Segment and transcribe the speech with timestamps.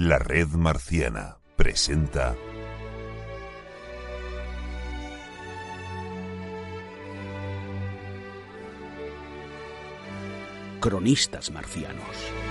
[0.00, 2.36] La red marciana presenta
[10.78, 12.47] Cronistas marcianos.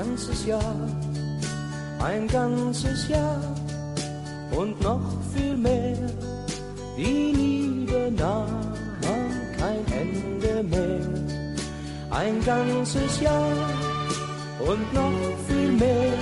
[0.00, 0.76] Ganzes Jahr,
[2.02, 3.40] ein ganzes Jahr
[4.56, 5.98] und noch viel mehr.
[6.96, 8.72] Die Liebe nahm
[9.58, 11.00] kein Ende mehr,
[12.10, 13.56] ein ganzes Jahr
[14.70, 16.14] und noch viel mehr.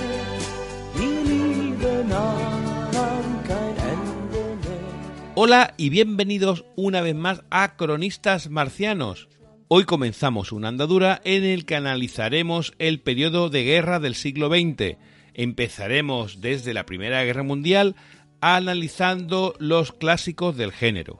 [0.97, 5.35] Die Liebe nahm kein Ende mehr.
[5.35, 9.29] Hola y bienvenidos una vez más a Cronistas Marcianos.
[9.71, 14.97] Hoy comenzamos una andadura en el que analizaremos el periodo de guerra del siglo XX.
[15.35, 17.95] Empezaremos desde la Primera Guerra Mundial
[18.41, 21.19] analizando los clásicos del género.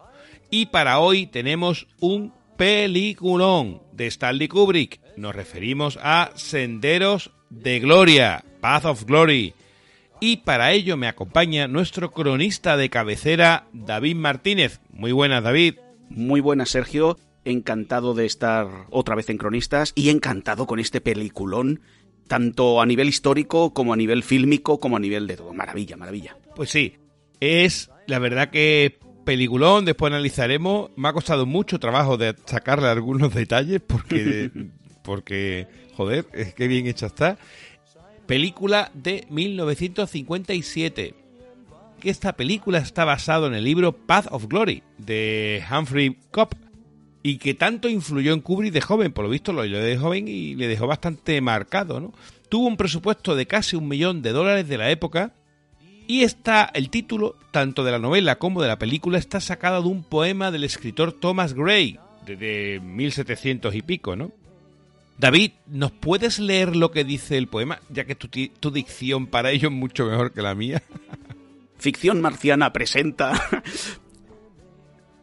[0.49, 4.99] Y para hoy tenemos un peliculón de Stanley Kubrick.
[5.15, 9.53] Nos referimos a Senderos de Gloria, Path of Glory.
[10.19, 14.81] Y para ello me acompaña nuestro cronista de cabecera, David Martínez.
[14.91, 15.75] Muy buenas, David.
[16.09, 17.15] Muy buenas, Sergio.
[17.45, 21.81] Encantado de estar otra vez en Cronistas y encantado con este peliculón,
[22.27, 25.53] tanto a nivel histórico como a nivel fílmico, como a nivel de todo.
[25.53, 26.37] Maravilla, maravilla.
[26.55, 26.95] Pues sí,
[27.39, 30.89] es la verdad que peliculón, después analizaremos.
[30.95, 34.49] Me ha costado mucho trabajo de sacarle algunos detalles porque,
[35.03, 37.37] porque joder, es que bien hecha está.
[38.25, 41.13] Película de 1957.
[41.99, 46.55] Que esta película está basada en el libro Path of Glory de Humphrey Cobb
[47.21, 50.27] y que tanto influyó en Kubrick de joven, por lo visto lo leyó de joven
[50.27, 52.13] y le dejó bastante marcado, ¿no?
[52.47, 55.33] Tuvo un presupuesto de casi un millón de dólares de la época
[56.07, 59.89] y está el título, tanto de la novela como de la película, está sacado de
[59.89, 64.31] un poema del escritor Thomas Gray, de, de 1700 y pico, ¿no?
[65.19, 67.81] David, ¿nos puedes leer lo que dice el poema?
[67.89, 70.81] Ya que tu, tu dicción para ello es mucho mejor que la mía.
[71.77, 73.33] Ficción marciana presenta...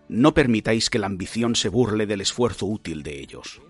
[0.09, 3.61] No permitáis que la ambición se burle del esfuerzo útil de ellos,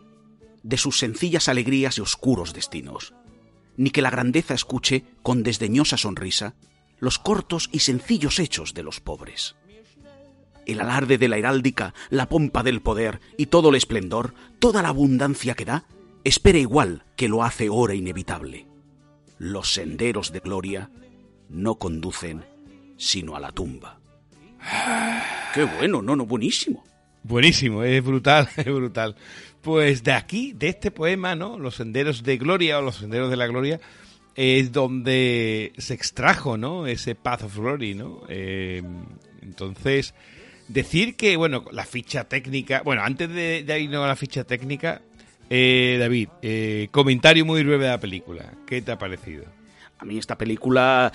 [0.62, 3.14] de sus sencillas alegrías y oscuros destinos,
[3.76, 6.54] ni que la grandeza escuche con desdeñosa sonrisa
[6.98, 9.56] los cortos y sencillos hechos de los pobres.
[10.64, 14.88] El alarde de la heráldica, la pompa del poder y todo el esplendor, toda la
[14.88, 15.84] abundancia que da,
[16.24, 18.66] espera igual que lo hace hora inevitable.
[19.38, 20.91] Los senderos de gloria
[21.48, 22.44] no conducen
[22.97, 23.96] sino a la tumba.
[25.54, 26.84] Qué bueno, no, no, buenísimo.
[27.22, 29.16] Buenísimo, es brutal, es brutal.
[29.62, 31.59] Pues de aquí, de este poema, ¿no?
[31.59, 33.81] Los senderos de gloria o los senderos de la gloria,
[34.34, 36.87] es donde se extrajo, ¿no?
[36.87, 38.22] Ese Path of Glory, ¿no?
[38.28, 38.82] Eh,
[39.43, 40.15] entonces,
[40.69, 45.03] decir que, bueno, la ficha técnica, bueno, antes de, de irnos a la ficha técnica,
[45.48, 48.53] eh, David, eh, comentario muy breve de la película.
[48.66, 49.44] ¿Qué te ha parecido?
[49.98, 51.12] A mí esta película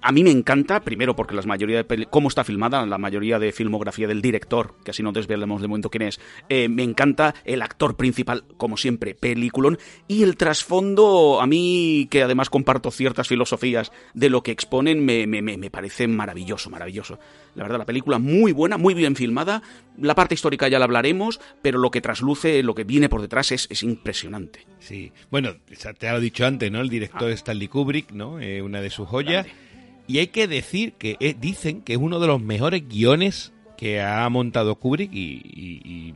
[0.00, 3.52] a mí me encanta, primero porque la mayoría de cómo está filmada, la mayoría de
[3.52, 7.62] filmografía del director, que así no desvelemos de momento quién es, eh, me encanta el
[7.62, 9.78] actor principal, como siempre, peliculón,
[10.08, 15.26] y el trasfondo, a mí, que además comparto ciertas filosofías de lo que exponen, me,
[15.26, 17.18] me, me, me parece maravilloso, maravilloso.
[17.54, 19.62] La verdad, la película muy buena, muy bien filmada,
[19.98, 23.52] la parte histórica ya la hablaremos, pero lo que trasluce, lo que viene por detrás
[23.52, 24.66] es, es impresionante.
[24.78, 25.56] Sí, bueno,
[25.98, 26.80] te lo he dicho antes, ¿no?
[26.80, 28.40] El director es Stanley Kubrick, ¿no?
[28.40, 29.44] Eh, una de sus joyas.
[29.44, 29.71] Grande.
[30.06, 34.00] Y hay que decir que eh, dicen que es uno de los mejores guiones que
[34.00, 36.14] ha montado Kubrick y, y-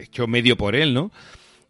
[0.00, 1.10] hecho medio por él, ¿no?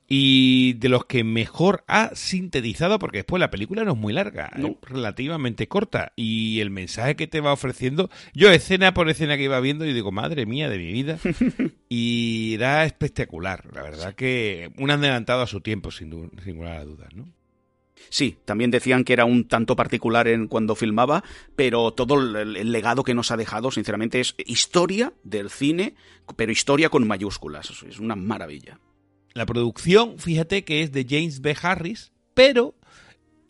[0.07, 4.51] Y de los que mejor ha sintetizado, porque después la película no es muy larga,
[4.57, 4.69] No.
[4.69, 6.13] es relativamente corta.
[6.15, 9.95] Y el mensaje que te va ofreciendo, yo escena por escena que iba viendo, y
[9.95, 11.19] digo, madre mía de mi vida.
[11.89, 16.85] y era espectacular, la verdad que un adelantado a su tiempo, sin, sin lugar a
[16.85, 17.27] dudas, ¿no?
[18.09, 21.25] Sí, también decían que era un tanto particular en cuando filmaba,
[21.57, 25.95] pero todo el, el legado que nos ha dejado, sinceramente, es historia del cine,
[26.37, 27.71] pero historia con mayúsculas.
[27.89, 28.79] Es una maravilla.
[29.35, 31.57] La producción, fíjate que es de James B.
[31.61, 32.75] Harris, pero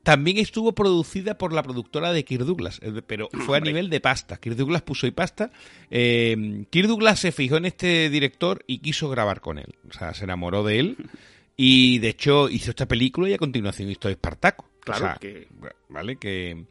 [0.04, 3.72] también estuvo producida por la productora de Kirk Douglas, eh, pero fue a Hombre.
[3.72, 4.36] nivel de pasta.
[4.36, 5.50] Kirk Douglas puso y pasta.
[5.90, 9.74] Eh, Kirk Douglas se fijó en este director y quiso grabar con él.
[9.88, 10.96] O sea, se enamoró de él.
[11.56, 14.68] Y de hecho hizo esta película y a continuación hizo Espartaco.
[14.80, 15.48] Claro O sea, que-
[15.88, 16.16] ¿Vale?
[16.16, 16.64] Que.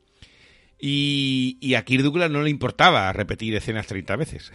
[0.80, 4.52] Y, y a Kirk Douglas no le importaba repetir escenas 30 veces.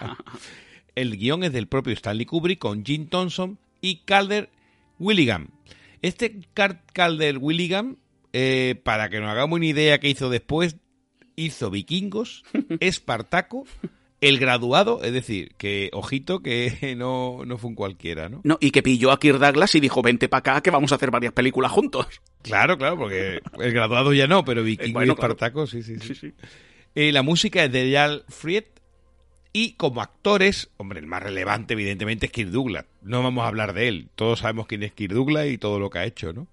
[0.94, 4.50] el guion es del propio Stanley Kubrick con Jim Thompson y Calder
[4.98, 5.48] Willingham.
[6.02, 6.40] Este
[6.92, 7.96] Calder Willingham,
[8.32, 10.76] eh, para que nos hagamos una idea que hizo después,
[11.36, 12.44] hizo Vikingos,
[12.80, 13.64] Espartaco,
[14.20, 18.40] El Graduado, es decir, que ojito que no, no fue un cualquiera, ¿no?
[18.44, 20.96] No, y que pilló a Kirk Douglas y dijo, vente para acá que vamos a
[20.96, 22.06] hacer varias películas juntos.
[22.42, 26.32] Claro, claro, porque El Graduado ya no, pero Vikingos y Espartaco, sí, sí, sí.
[26.94, 28.78] Eh, la música es de Jal Friet,
[29.52, 32.84] y como actores, hombre, el más relevante evidentemente es Kirk Douglas.
[33.02, 34.08] No vamos a hablar de él.
[34.14, 36.46] Todos sabemos quién es Kirk Douglas y todo lo que ha hecho, ¿no?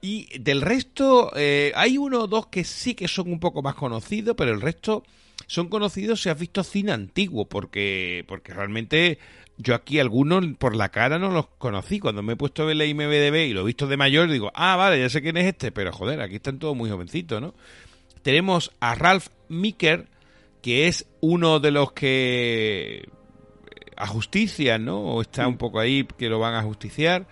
[0.00, 3.74] Y del resto, eh, hay uno o dos que sí que son un poco más
[3.74, 5.04] conocidos, pero el resto
[5.46, 9.18] son conocidos si has visto cine antiguo, porque, porque realmente
[9.58, 11.98] yo aquí algunos por la cara no los conocí.
[11.98, 14.50] Cuando me he puesto a ver la IMBDB y lo he visto de mayor, digo,
[14.54, 17.54] ah, vale, ya sé quién es este, pero joder, aquí están todos muy jovencitos, ¿no?
[18.22, 20.08] Tenemos a Ralph Micker,
[20.62, 23.08] que es uno de los que
[23.96, 25.00] a justicia, ¿no?
[25.00, 27.26] O está un poco ahí que lo van a justiciar.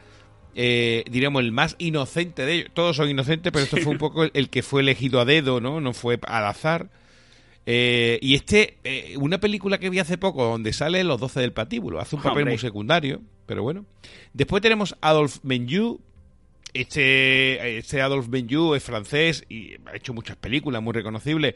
[0.55, 2.71] Eh, diríamos el más inocente de ellos.
[2.73, 5.81] Todos son inocentes, pero esto fue un poco el, que fue elegido a dedo, ¿no?
[5.81, 6.89] No fue al azar.
[7.67, 11.53] Eh, y este, eh, una película que vi hace poco donde sale Los Doce del
[11.53, 13.87] Patíbulo, hace un papel muy secundario, pero bueno.
[14.33, 16.01] Después tenemos Adolphe Menjou.
[16.73, 21.55] Este, este Adolphe Menjou es francés y ha hecho muchas películas muy reconocibles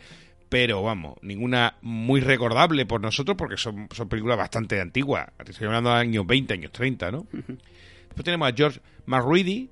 [0.49, 5.29] pero vamos, ninguna muy recordable por nosotros porque son, son películas bastante antiguas.
[5.47, 7.27] Estoy hablando de años 20, años 30, ¿no?
[7.31, 9.69] Después tenemos a George McReady,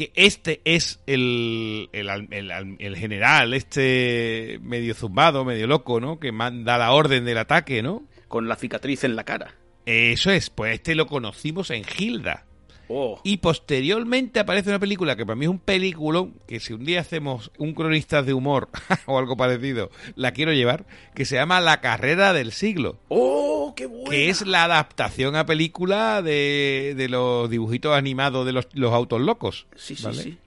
[0.00, 6.18] que este es el, el, general, este medio zumbado, medio loco, ¿no?
[6.18, 8.04] Que manda la orden del ataque, ¿no?
[8.26, 9.56] Con la cicatriz en la cara.
[9.84, 12.46] Eso es, pues este lo conocimos en Hilda.
[12.92, 13.20] Oh.
[13.22, 17.00] Y posteriormente aparece una película que para mí es un peliculón, que si un día
[17.00, 18.68] hacemos un cronista de humor
[19.06, 22.98] o algo parecido, la quiero llevar, que se llama La carrera del siglo.
[23.06, 24.10] ¡Oh, qué buena!
[24.10, 29.20] Que es la adaptación a película de, de los dibujitos animados de los, los autos
[29.20, 29.68] locos.
[29.76, 30.38] Sí, sí, sí.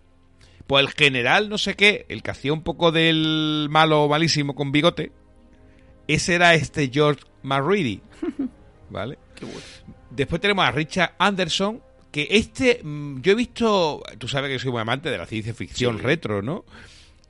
[0.68, 4.74] Pues el general no sé qué, el que hacía un poco del malo malísimo con
[4.74, 5.14] bigote,
[6.08, 8.02] ese era este George McReady.
[8.90, 9.18] ¿Vale?
[9.36, 9.62] Qué bueno.
[10.10, 11.82] Después tenemos a Richard Anderson,
[12.14, 15.52] que este, mm, yo he visto, tú sabes que soy muy amante de la ciencia
[15.56, 16.64] ficción retro, ¿no?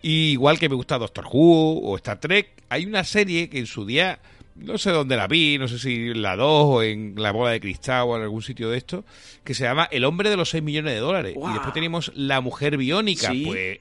[0.02, 3.66] Y igual que me gusta Doctor Who o Star Trek, hay una serie que en
[3.66, 4.20] su día,
[4.56, 7.52] no sé dónde la vi, no sé si en la 2 o en la bola
[7.52, 9.06] de cristal o en algún sitio de esto,
[9.46, 11.34] que se llama El hombre de los 6 millones de dólares.
[11.38, 13.80] Y después tenemos La mujer biónica, pues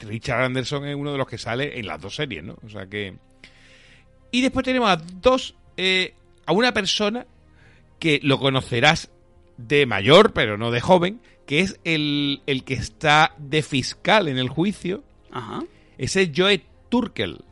[0.00, 2.58] Richard Anderson es uno de los que sale en las dos series, ¿no?
[2.62, 3.14] O sea que...
[4.30, 6.12] Y después tenemos a dos, eh,
[6.44, 7.26] a una persona
[7.98, 9.10] que lo conocerás
[9.56, 14.38] de mayor, pero no de joven, que es el, el que está de fiscal en
[14.38, 15.04] el juicio.
[15.30, 15.64] Ajá.
[15.98, 17.44] Ese es Joe Turkel.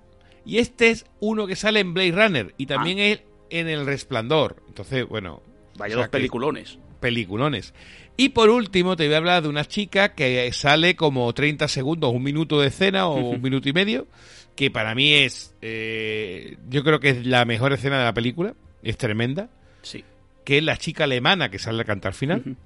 [0.44, 3.06] Y este es uno que sale en Blade Runner y también ah.
[3.06, 4.62] es en El Resplandor.
[4.68, 5.42] Entonces, bueno.
[5.76, 6.78] Vaya dos peliculones.
[7.00, 7.74] Peliculones.
[8.16, 12.12] Y por último, te voy a hablar de una chica que sale como 30 segundos,
[12.12, 14.06] un minuto de escena o un minuto y medio,
[14.54, 15.54] que para mí es.
[15.62, 18.54] Eh, yo creo que es la mejor escena de la película.
[18.82, 19.48] Es tremenda.
[19.80, 20.04] Sí
[20.44, 22.56] que es la chica alemana que sale a cantar final,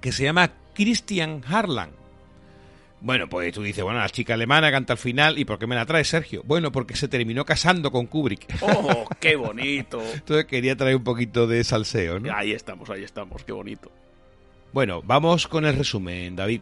[0.00, 1.90] que se llama Christian Harlan.
[3.00, 5.76] Bueno, pues tú dices, bueno, la chica alemana canta al final, ¿y por qué me
[5.76, 6.42] la trae Sergio?
[6.44, 8.46] Bueno, porque se terminó casando con Kubrick.
[8.60, 10.02] ¡Oh, qué bonito!
[10.12, 12.34] Entonces quería traer un poquito de salseo, ¿no?
[12.34, 13.92] Ahí estamos, ahí estamos, qué bonito.
[14.72, 16.60] Bueno, vamos con el resumen, David.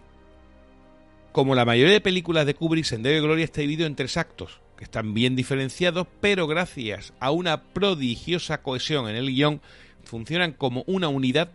[1.33, 4.61] Como la mayoría de películas de Kubrick, Sendero de Gloria está dividido en tres actos,
[4.77, 9.61] que están bien diferenciados, pero gracias a una prodigiosa cohesión en el guion,
[10.07, 11.51] funcionan como una unidad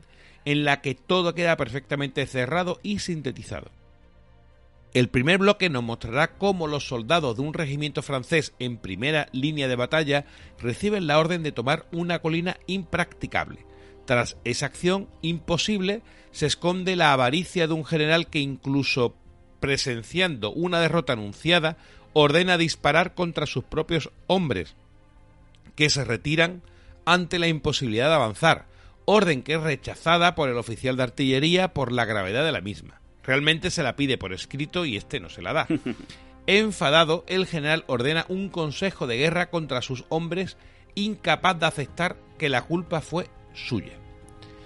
[0.45, 3.71] en la que todo queda perfectamente cerrado y sintetizado.
[4.93, 9.69] El primer bloque nos mostrará cómo los soldados de un regimiento francés en primera línea
[9.69, 10.25] de batalla
[10.59, 13.65] reciben la orden de tomar una colina impracticable.
[14.05, 19.15] Tras esa acción imposible se esconde la avaricia de un general que incluso
[19.61, 21.77] presenciando una derrota anunciada
[22.11, 24.75] ordena disparar contra sus propios hombres,
[25.75, 26.61] que se retiran
[27.05, 28.67] ante la imposibilidad de avanzar,
[29.05, 33.01] orden que es rechazada por el oficial de artillería por la gravedad de la misma.
[33.23, 35.67] Realmente se la pide por escrito y este no se la da.
[36.47, 40.57] Enfadado, el general ordena un consejo de guerra contra sus hombres,
[40.95, 43.93] incapaz de aceptar que la culpa fue suya.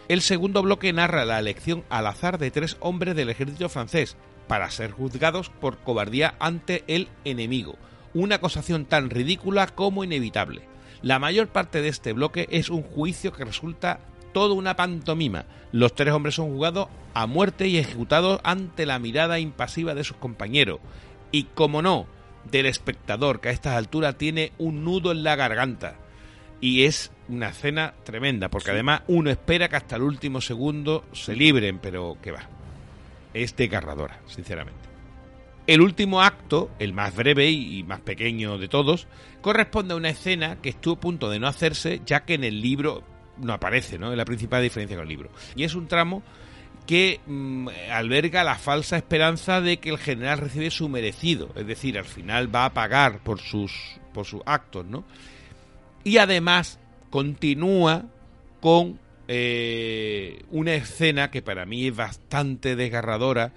[0.08, 4.16] El segundo bloque narra la elección al azar de tres hombres del ejército francés
[4.48, 7.76] para ser juzgados por cobardía ante el enemigo,
[8.14, 10.62] una acusación tan ridícula como inevitable.
[11.06, 14.00] La mayor parte de este bloque es un juicio que resulta
[14.34, 15.46] todo una pantomima.
[15.72, 20.18] Los tres hombres son juzgados a muerte y ejecutados ante la mirada impasiva de sus
[20.18, 20.80] compañeros.
[21.32, 22.08] Y como no,
[22.50, 25.94] del espectador que a estas alturas tiene un nudo en la garganta.
[26.60, 31.36] Y es una escena tremenda, porque además uno espera que hasta el último segundo se
[31.36, 32.50] libren, pero que va.
[33.32, 34.85] Es desgarradora, sinceramente.
[35.68, 39.08] El último acto, el más breve y más pequeño de todos,
[39.42, 42.62] corresponde a una escena que estuvo a punto de no hacerse, ya que en el
[42.62, 43.04] libro
[43.38, 44.12] no aparece, ¿no?
[44.12, 45.30] Es la principal diferencia con el libro.
[45.56, 46.24] Y es un tramo
[46.86, 51.98] que mm, alberga la falsa esperanza de que el general recibe su merecido, es decir,
[51.98, 53.72] al final va a pagar por sus,
[54.14, 55.04] por sus actos, ¿no?
[56.04, 56.80] Y además
[57.10, 58.06] continúa
[58.62, 63.54] con eh, una escena que para mí es bastante desgarradora,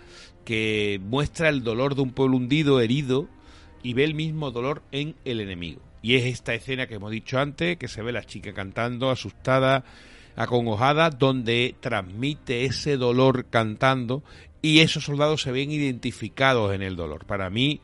[0.49, 3.29] que muestra el dolor de un pueblo hundido, herido,
[3.83, 5.83] y ve el mismo dolor en el enemigo.
[6.01, 9.85] Y es esta escena que hemos dicho antes, que se ve la chica cantando, asustada,
[10.37, 14.23] acongojada, donde transmite ese dolor cantando
[14.63, 17.27] y esos soldados se ven identificados en el dolor.
[17.27, 17.83] Para mí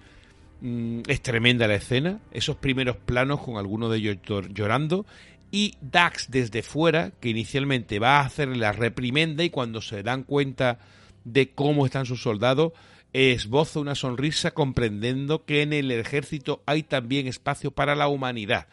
[0.63, 4.17] mm, es tremenda la escena, esos primeros planos con algunos de ellos
[4.55, 5.05] llorando
[5.51, 10.23] y Dax desde fuera, que inicialmente va a hacer la reprimenda y cuando se dan
[10.23, 10.79] cuenta
[11.25, 12.73] de cómo están sus soldados,
[13.13, 18.67] esboza una sonrisa comprendiendo que en el ejército hay también espacio para la humanidad.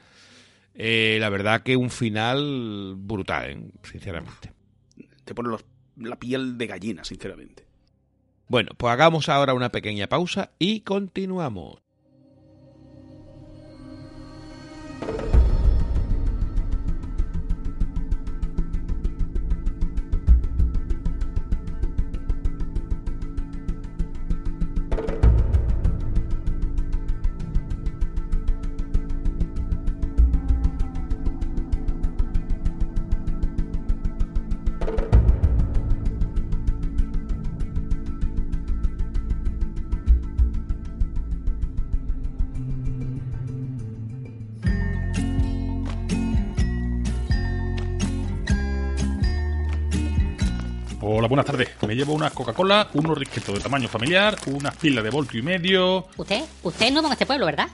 [0.74, 3.72] Eh, la verdad que un final brutal, ¿eh?
[3.84, 4.52] sinceramente.
[5.24, 5.56] Te pone
[5.98, 7.66] la piel de gallina, sinceramente.
[8.48, 11.80] Bueno, pues hagamos ahora una pequeña pausa y continuamos.
[51.32, 51.70] Buenas tardes.
[51.88, 56.06] Me llevo una Coca-Cola, unos risquetos de tamaño familiar, unas pilas de voltio y medio.
[56.18, 56.44] ¿Usted?
[56.62, 57.70] ¿Usted es nuevo en este pueblo, verdad?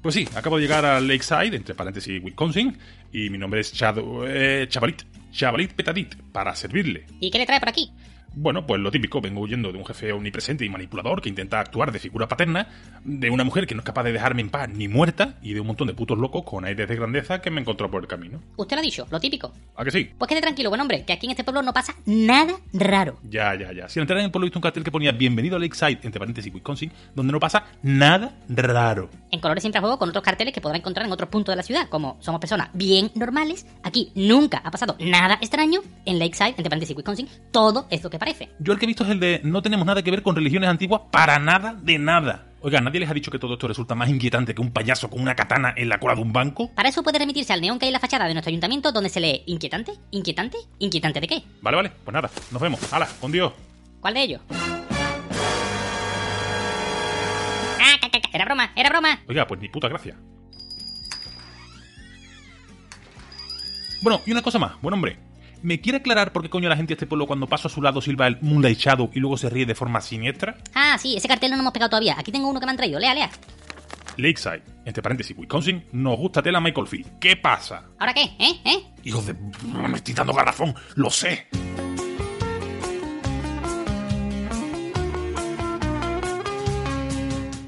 [0.00, 2.78] Pues sí, acabo de llegar a Lakeside, entre paréntesis Wisconsin,
[3.12, 7.04] y mi nombre es Chad, eh, Chavalit, Chavalit Petadit, para servirle.
[7.20, 7.92] ¿Y qué le trae por aquí?
[8.34, 11.92] Bueno, pues lo típico, vengo huyendo de un jefe omnipresente y manipulador que intenta actuar
[11.92, 12.68] de figura paterna,
[13.04, 15.60] de una mujer que no es capaz de dejarme en paz ni muerta, y de
[15.60, 18.40] un montón de putos locos con aires de grandeza que me encontró por el camino.
[18.56, 19.52] Usted lo ha dicho, lo típico.
[19.76, 20.10] ¿A que sí?
[20.16, 23.18] Pues quede tranquilo, buen hombre, que aquí en este pueblo no pasa nada raro.
[23.28, 23.88] Ya, ya, ya.
[23.88, 26.00] Si al entrar en el pueblo he visto un cartel que ponía Bienvenido a Lakeside,
[26.02, 29.10] entre paréntesis Wisconsin, donde no pasa nada raro.
[29.30, 31.62] En colores siempre juego con otros carteles que podrá encontrar en otros puntos de la
[31.62, 36.70] ciudad, como somos personas bien normales, aquí nunca ha pasado nada extraño, en Lakeside, entre
[36.70, 38.50] paréntesis Wisconsin, todo es lo que parece.
[38.60, 40.70] Yo el que he visto es el de no tenemos nada que ver con religiones
[40.70, 42.46] antiguas para nada de nada.
[42.60, 45.20] Oiga, ¿nadie les ha dicho que todo esto resulta más inquietante que un payaso con
[45.20, 46.70] una katana en la cola de un banco?
[46.72, 49.10] Para eso puede remitirse al neón que hay en la fachada de nuestro ayuntamiento donde
[49.10, 49.94] se lee ¿Inquietante?
[50.12, 50.58] ¿Inquietante?
[50.78, 51.42] ¿Inquietante de qué?
[51.60, 52.92] Vale, vale, pues nada, nos vemos.
[52.92, 53.52] ¡Hala, con Dios!
[54.00, 54.40] ¿Cuál de ellos?
[57.80, 57.96] ¡Ah,
[58.32, 59.18] Era broma, era broma.
[59.28, 60.16] Oiga, pues ni puta gracia.
[64.02, 65.18] Bueno, y una cosa más, buen hombre.
[65.62, 67.80] ¿Me quiere aclarar por qué coño la gente de este pueblo cuando paso a su
[67.80, 70.56] lado silba el Moonlight Shadow y luego se ríe de forma siniestra?
[70.74, 72.16] Ah, sí, ese cartel no lo hemos pegado todavía.
[72.18, 72.98] Aquí tengo uno que me han traído.
[72.98, 73.30] Lea, lea.
[74.16, 77.18] Lakeside, entre paréntesis, Wisconsin, nos gusta tela Michael Field.
[77.20, 77.84] ¿Qué pasa?
[77.98, 78.24] ¿Ahora qué?
[78.38, 78.60] ¿Eh?
[78.64, 78.84] ¿Eh?
[79.04, 79.34] Hijos de...
[79.34, 81.46] Me estoy dando garrafón, lo sé.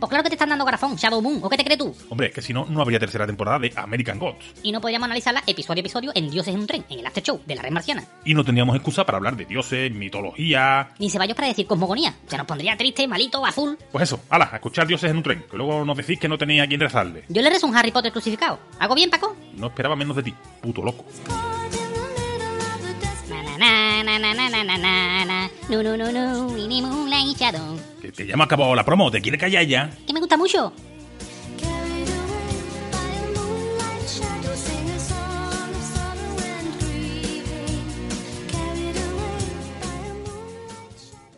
[0.04, 1.96] Pues claro que te están dando garafón, Shadow Moon, ¿o qué te crees tú?
[2.10, 4.52] Hombre, es que si no, no habría tercera temporada de American Gods.
[4.62, 7.22] Y no podríamos analizarla episodio a episodio en Dioses en un tren, en el After
[7.22, 8.04] Show de la Red Marciana.
[8.22, 10.90] Y no tendríamos excusa para hablar de dioses, mitología...
[10.98, 12.14] Ni ceballos para decir cosmogonía.
[12.26, 13.78] Se nos pondría triste, malito, azul.
[13.90, 16.36] Pues eso, ala, a escuchar dioses en un tren, que luego nos decís que no
[16.36, 17.24] tenéis a quién rezarle.
[17.30, 18.58] Yo le rezo un Harry Potter crucificado.
[18.78, 19.34] ¿Hago bien, Paco?
[19.56, 21.06] No esperaba menos de ti, puto loco.
[23.58, 25.50] Na, na, na, na, na, na, na, na.
[25.70, 27.93] No, no, no, no, Moonlight Shadow.
[28.16, 29.90] Que, ya me ha acabado la promo, ¿te quiere callar ya?
[30.06, 30.72] Que me gusta mucho.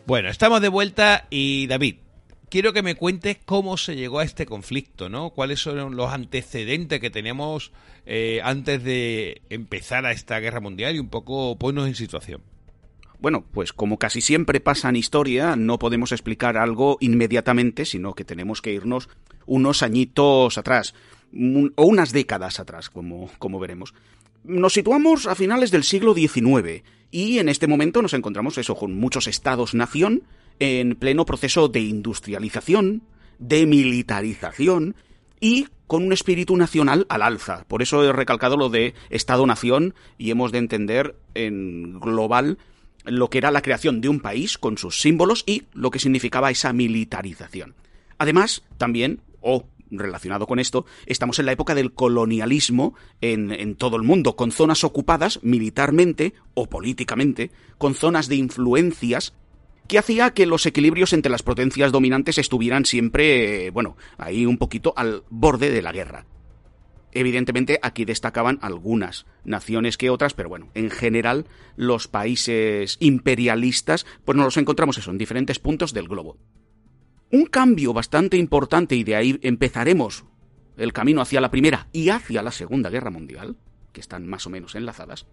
[0.07, 1.97] Bueno, estamos de vuelta y David,
[2.49, 5.31] quiero que me cuentes cómo se llegó a este conflicto, ¿no?
[5.31, 7.73] ¿Cuáles son los antecedentes que teníamos
[8.05, 12.41] eh, antes de empezar a esta guerra mundial y un poco ponernos en situación?
[13.19, 18.25] Bueno, pues como casi siempre pasa en historia, no podemos explicar algo inmediatamente, sino que
[18.25, 19.09] tenemos que irnos
[19.45, 20.93] unos añitos atrás,
[21.75, 23.93] o unas décadas atrás, como, como veremos.
[24.43, 28.95] Nos situamos a finales del siglo XIX y en este momento nos encontramos eso con
[28.95, 30.23] muchos estados-nación
[30.59, 33.03] en pleno proceso de industrialización,
[33.39, 34.95] de militarización
[35.39, 37.65] y con un espíritu nacional al alza.
[37.67, 42.57] Por eso he recalcado lo de Estado-nación y hemos de entender en global
[43.07, 46.51] lo que era la creación de un país con sus símbolos y lo que significaba
[46.51, 47.75] esa militarización.
[48.17, 53.95] Además, también, o relacionado con esto, estamos en la época del colonialismo en, en, todo
[53.95, 59.33] el mundo, con zonas ocupadas militarmente o políticamente, con zonas de influencias
[59.87, 64.93] que hacía que los equilibrios entre las potencias dominantes estuvieran siempre, bueno, ahí un poquito
[64.97, 66.25] al borde de la guerra.
[67.19, 74.35] Evidentemente aquí destacaban algunas naciones que otras, pero bueno, en general los países imperialistas pues
[74.35, 76.37] nos los encontramos eso en diferentes puntos del globo.
[77.31, 80.25] Un cambio bastante importante y de ahí empezaremos
[80.77, 83.57] el camino hacia la Primera y hacia la Segunda Guerra Mundial,
[83.93, 85.25] que están más o menos enlazadas,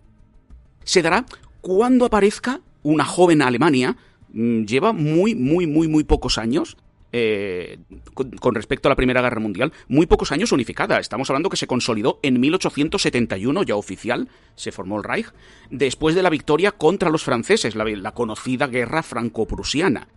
[0.85, 1.27] se dará
[1.61, 3.97] cuando aparezca una joven Alemania
[4.35, 6.77] Mm, lleva muy, muy, muy, muy pocos años
[7.17, 7.79] eh,
[8.13, 10.99] con, respecto a la Primera Guerra Mundial, muy pocos años unificada.
[10.99, 15.29] Estamos hablando que se consolidó en 1871, ya oficial, se formó el Reich,
[15.71, 20.09] después de la victoria contra los franceses, la, la conocida guerra franco-prusiana.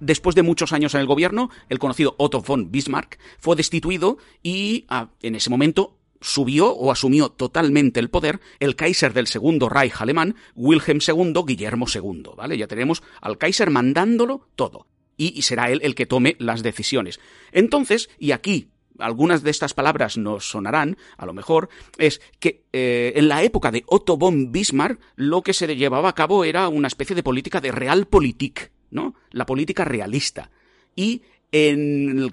[0.00, 4.86] Después de muchos años en el gobierno, el conocido Otto von Bismarck fue destituido y
[4.88, 10.00] ah, en ese momento subió o asumió totalmente el poder el Kaiser del Segundo Reich
[10.00, 12.56] alemán, Wilhelm II, Guillermo II, ¿vale?
[12.56, 14.86] Ya tenemos al Kaiser mandándolo todo.
[15.16, 17.20] Y, será él el que tome las decisiones.
[17.52, 18.68] Entonces, y aquí
[18.98, 21.68] algunas de estas palabras nos sonarán, a lo mejor,
[21.98, 26.14] es que eh, en la época de Otto von Bismarck lo que se llevaba a
[26.14, 29.14] cabo era una especie de política de realpolitik, ¿no?
[29.30, 30.50] La política realista.
[30.94, 31.22] Y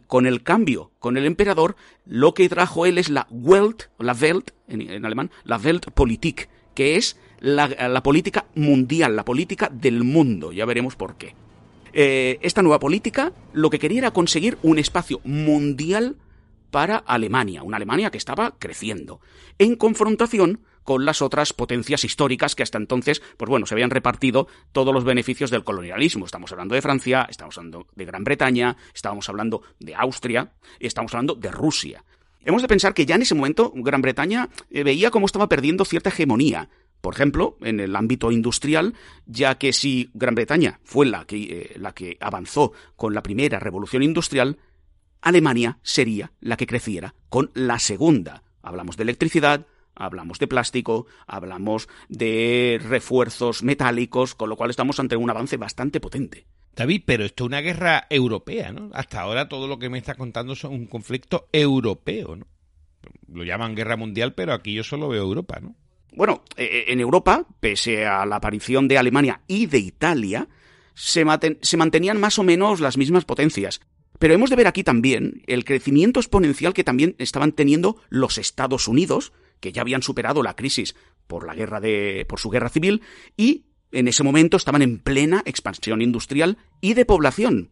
[0.08, 1.76] con el cambio con el emperador,
[2.06, 7.18] lo que trajo él es la Welt, la Welt en, alemán, la Weltpolitik, que es
[7.40, 10.52] la, política mundial, la política del mundo.
[10.52, 11.36] Ya veremos por qué.
[11.94, 16.18] Eh, esta nueva política lo que quería era conseguir un espacio mundial
[16.72, 19.22] para Alemania, una Alemania que estaba creciendo,
[19.60, 24.48] en confrontación con las otras potencias históricas que hasta entonces, pues bueno, se habían repartido
[24.72, 26.26] todos los beneficios del colonialismo.
[26.26, 31.36] Estamos hablando de Francia, estamos hablando de Gran Bretaña, estamos hablando de Austria, estamos hablando
[31.36, 32.04] de Rusia.
[32.46, 35.86] Hemos de pensar que ya en ese momento Gran Bretaña eh, veía cómo estaba perdiendo
[35.86, 36.70] cierta hegemonía.
[37.04, 38.94] Por ejemplo, en el ámbito industrial,
[39.26, 43.60] ya que si Gran Bretaña fue la que, eh, la que avanzó con la primera
[43.60, 44.58] revolución industrial,
[45.20, 48.44] Alemania sería la que creciera con la segunda.
[48.62, 55.16] Hablamos de electricidad, Hablamos de plástico, hablamos de refuerzos metálicos, con lo cual estamos ante
[55.16, 56.48] un avance bastante potente.
[56.76, 58.90] David, pero esto es una guerra europea, ¿no?
[58.94, 62.48] Hasta ahora todo lo que me está contando es un conflicto europeo, ¿no?
[63.28, 65.76] Lo llaman guerra mundial, pero aquí yo solo veo Europa, ¿no?
[66.16, 70.48] Bueno, eh, eh, en Europa, pese a la aparición de Alemania y de Italia,
[70.94, 71.26] se,
[71.62, 73.82] se mantenían más o menos las mismas potencias.
[74.20, 78.88] Pero hemos de ver aquí también el crecimiento exponencial que también estaban teniendo los Estados
[78.88, 80.96] Unidos, que ya habían superado la crisis
[81.28, 83.02] por la guerra de, por su guerra civil
[83.38, 87.70] y en ese momento estaban en plena expansión industrial y de población.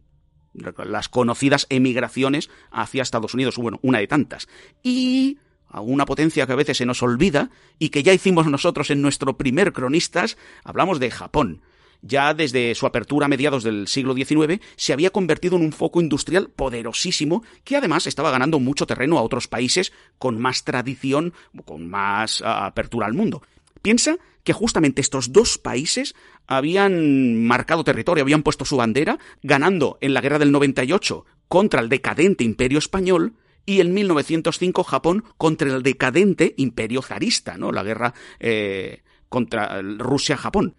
[0.54, 4.48] Las conocidas emigraciones hacia Estados Unidos, bueno, una de tantas.
[4.84, 5.40] Y
[5.72, 9.02] a una potencia que a veces se nos olvida y que ya hicimos nosotros en
[9.02, 11.62] nuestro primer cronistas, hablamos de Japón
[12.02, 16.02] ya desde su apertura a mediados del siglo XIX, se había convertido en un foco
[16.02, 21.34] industrial poderosísimo que además estaba ganando mucho terreno a otros países con más tradición,
[21.66, 23.44] con más apertura al mundo.
[23.82, 26.16] Piensa que justamente estos dos países
[26.48, 31.90] habían marcado territorio, habían puesto su bandera, ganando en la guerra del 98 contra el
[31.90, 33.34] decadente imperio español,
[33.66, 37.72] y en 1905 Japón contra el decadente imperio zarista, ¿no?
[37.72, 40.76] La guerra eh, contra Rusia-Japón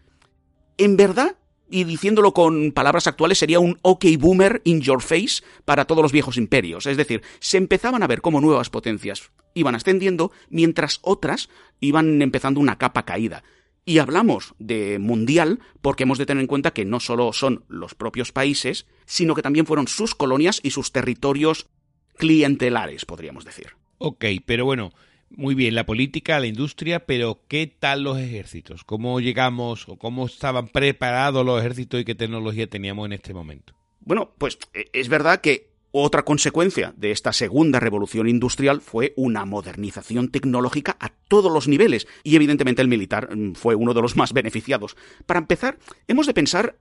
[0.78, 1.36] en verdad,
[1.70, 6.12] y diciéndolo con palabras actuales, sería un OK boomer in your face para todos los
[6.12, 6.86] viejos imperios.
[6.86, 12.58] Es decir, se empezaban a ver como nuevas potencias iban ascendiendo, mientras otras iban empezando
[12.58, 13.44] una capa caída.
[13.84, 17.94] Y hablamos de mundial porque hemos de tener en cuenta que no solo son los
[17.94, 21.68] propios países, sino que también fueron sus colonias y sus territorios
[22.16, 23.68] clientelares, podríamos decir.
[23.98, 24.92] Ok, pero bueno,
[25.30, 28.84] muy bien, la política, la industria, pero ¿qué tal los ejércitos?
[28.84, 33.74] ¿Cómo llegamos o cómo estaban preparados los ejércitos y qué tecnología teníamos en este momento?
[34.00, 39.44] Bueno, pues e, es verdad que otra consecuencia de esta segunda revolución industrial fue una
[39.44, 44.16] modernización tecnológica a todos los niveles y evidentemente el militar mm, fue uno de los
[44.16, 44.96] más beneficiados.
[45.26, 46.76] Para empezar, hemos de pensar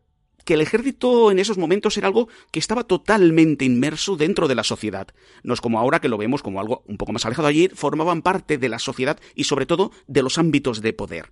[0.46, 4.64] que el ejército en esos momentos era algo que estaba totalmente inmerso dentro de la
[4.64, 5.08] sociedad.
[5.44, 8.22] No es como ahora que lo vemos como algo un poco más alejado allí, formaban
[8.22, 11.32] parte de la sociedad y sobre todo de los ámbitos de poder.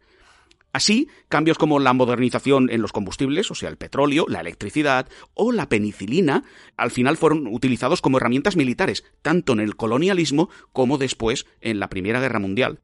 [0.72, 5.52] Así, cambios como la modernización en los combustibles, o sea, el petróleo, la electricidad o
[5.52, 6.44] la penicilina,
[6.78, 11.90] al final fueron utilizados como herramientas militares, tanto en el colonialismo como después en la
[11.90, 12.82] Primera Guerra Mundial.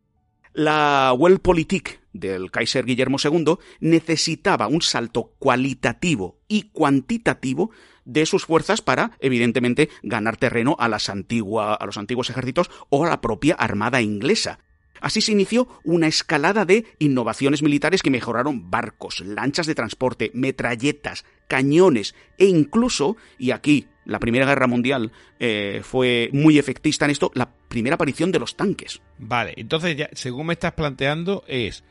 [0.57, 7.71] La Weltpolitik del Kaiser Guillermo II necesitaba un salto cualitativo y cuantitativo
[8.05, 13.09] de sus fuerzas para, evidentemente, ganar terreno a, las a los antiguos ejércitos o a
[13.09, 14.59] la propia armada inglesa.
[15.01, 21.25] Así se inició una escalada de innovaciones militares que mejoraron barcos, lanchas de transporte, metralletas,
[21.49, 27.31] cañones e incluso, y aquí la Primera Guerra Mundial eh, fue muy efectista en esto,
[27.33, 29.01] la primera aparición de los tanques.
[29.17, 31.83] Vale, entonces ya, según me estás planteando es,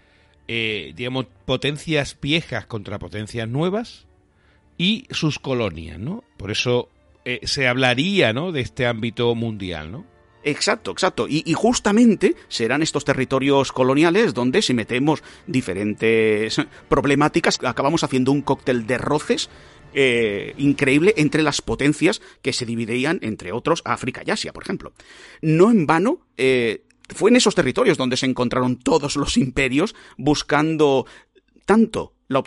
[0.48, 4.07] eh, digamos, potencias viejas contra potencias nuevas
[4.79, 6.24] y sus colonias, ¿no?
[6.37, 6.88] Por eso
[7.24, 8.53] eh, se hablaría, ¿no?
[8.53, 10.14] De este ámbito mundial, ¿no?
[10.44, 11.27] Exacto, exacto.
[11.27, 18.87] Y, justamente serán estos territorios coloniales donde si metemos diferentes problemáticas, acabamos haciendo un cóctel
[18.87, 19.48] de roces
[19.94, 24.92] eh, increíble entre las potencias que se dividían, entre otros, África y Asia, por ejemplo.
[25.40, 31.07] No en vano, eh, fue en esos territorios donde se encontraron todos los imperios buscando
[31.64, 32.40] tanto la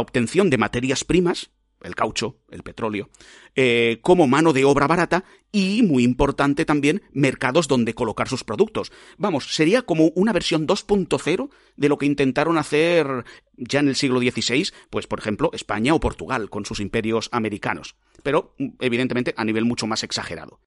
[0.00, 1.50] obtención de materias primas,
[1.84, 3.10] el caucho, el petróleo,
[3.54, 8.90] eh, como mano de obra barata y, muy importante también, mercados donde colocar sus productos.
[9.18, 13.24] Vamos, sería como una versión 2.0 de lo que intentaron hacer
[13.56, 17.96] ya en el siglo XVI, pues por ejemplo, España o Portugal con sus imperios americanos,
[18.22, 20.60] pero evidentemente a nivel mucho más exagerado.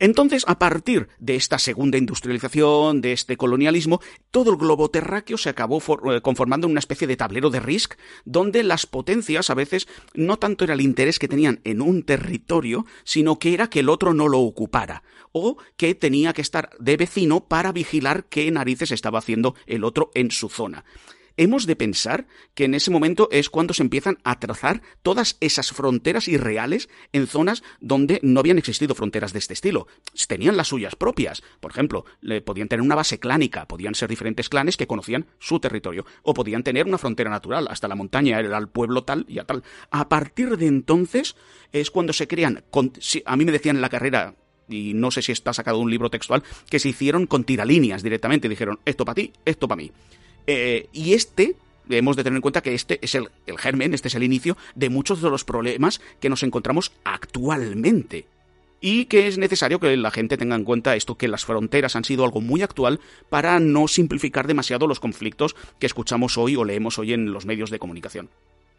[0.00, 5.48] Entonces, a partir de esta segunda industrialización, de este colonialismo, todo el globo terráqueo se
[5.48, 5.82] acabó
[6.12, 10.38] eh, conformando en una especie de tablero de Risk, donde las potencias a veces no
[10.38, 14.14] tanto era el interés que tenían en un territorio, sino que era que el otro
[14.14, 19.18] no lo ocupara, o que tenía que estar de vecino para vigilar qué narices estaba
[19.18, 20.84] haciendo el otro en su zona
[21.38, 25.72] hemos de pensar que en ese momento es cuando se empiezan a trazar todas esas
[25.72, 29.86] fronteras irreales en zonas donde no habían existido fronteras de este estilo.
[30.26, 31.42] Tenían las suyas propias.
[31.60, 32.04] Por ejemplo,
[32.44, 36.62] podían tener una base clánica, podían ser diferentes clanes que conocían su territorio, o podían
[36.62, 39.62] tener una frontera natural, hasta la montaña era el pueblo tal y a tal.
[39.90, 41.36] A partir de entonces
[41.72, 42.64] es cuando se crean,
[43.24, 44.34] a mí me decían en la carrera
[44.68, 48.48] y no sé si está sacado un libro textual, que se hicieron con tiralíneas directamente.
[48.48, 49.90] Dijeron, esto para ti, esto para mí.
[50.50, 51.56] Eh, y este,
[51.90, 54.56] hemos de tener en cuenta que este es el, el germen, este es el inicio
[54.74, 58.24] de muchos de los problemas que nos encontramos actualmente
[58.80, 62.04] y que es necesario que la gente tenga en cuenta esto, que las fronteras han
[62.04, 66.98] sido algo muy actual para no simplificar demasiado los conflictos que escuchamos hoy o leemos
[66.98, 68.30] hoy en los medios de comunicación.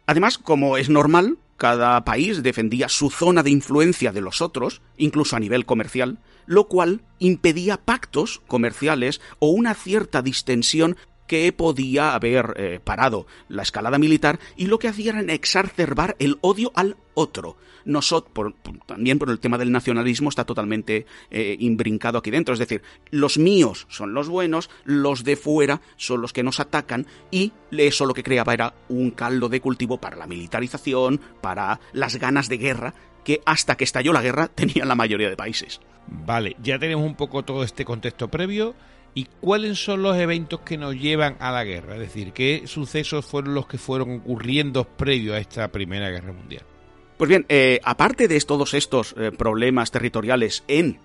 [0.06, 5.36] Además, como es normal, cada país defendía su zona de influencia de los otros, incluso
[5.36, 10.96] a nivel comercial, lo cual impedía pactos comerciales o una cierta distensión
[11.30, 16.38] que podía haber eh, parado la escalada militar y lo que hacía era exacerbar el
[16.40, 17.56] odio al otro.
[17.84, 22.52] Nosotros, también por el tema del nacionalismo, está totalmente eh, imbrincado aquí dentro.
[22.52, 27.06] Es decir, los míos son los buenos, los de fuera son los que nos atacan
[27.30, 32.16] y eso lo que creaba era un caldo de cultivo para la militarización, para las
[32.16, 35.80] ganas de guerra que hasta que estalló la guerra tenían la mayoría de países.
[36.08, 38.74] Vale, ya tenemos un poco todo este contexto previo
[39.14, 41.94] ¿Y cuáles son los eventos que nos llevan a la guerra?
[41.94, 46.62] Es decir, ¿qué sucesos fueron los que fueron ocurriendo previo a esta Primera Guerra Mundial?
[47.16, 50.98] Pues bien, eh, aparte de todos estos eh, problemas territoriales en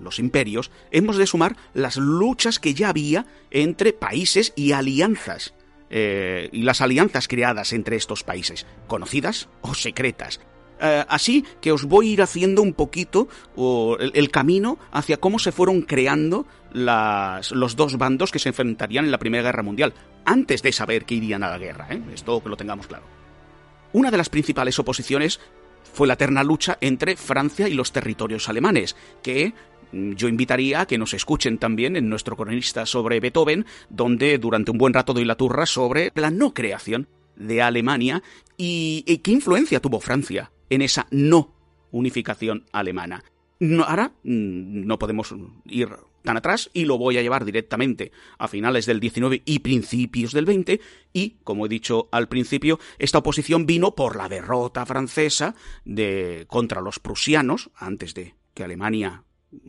[0.00, 5.54] los imperios, hemos de sumar las luchas que ya había entre países y alianzas.
[5.90, 10.40] Eh, y las alianzas creadas entre estos países, conocidas o secretas,
[10.80, 13.28] eh, así que os voy a ir haciendo un poquito
[13.98, 19.18] el, camino hacia cómo se fueron creando los dos bandos que se enfrentarían en la
[19.18, 21.88] Primera Guerra Mundial, antes de saber que irían a la guerra.
[21.90, 22.00] ¿eh?
[22.14, 23.04] Esto que lo tengamos claro.
[23.92, 25.40] Una de las principales oposiciones
[25.92, 29.54] fue la eterna lucha entre Francia y los territorios alemanes, que
[29.90, 34.78] yo invitaría a que nos escuchen también en nuestro cronista sobre Beethoven, donde durante un
[34.78, 38.22] buen rato doy la turra sobre la no creación de Alemania
[38.58, 41.54] y qué influencia tuvo Francia en esa no
[41.90, 43.24] unificación alemana.
[43.86, 45.34] ahora mm, no podemos
[45.66, 45.88] ir
[46.22, 50.44] tan atrás y lo voy a llevar directamente a finales del 19 y principios del
[50.44, 50.80] 20
[51.12, 55.54] y, como he dicho al principio, esta oposición vino por la derrota francesa
[55.84, 59.24] de, contra los prusianos antes de que Alemania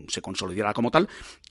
[0.07, 1.07] se consolidara como tal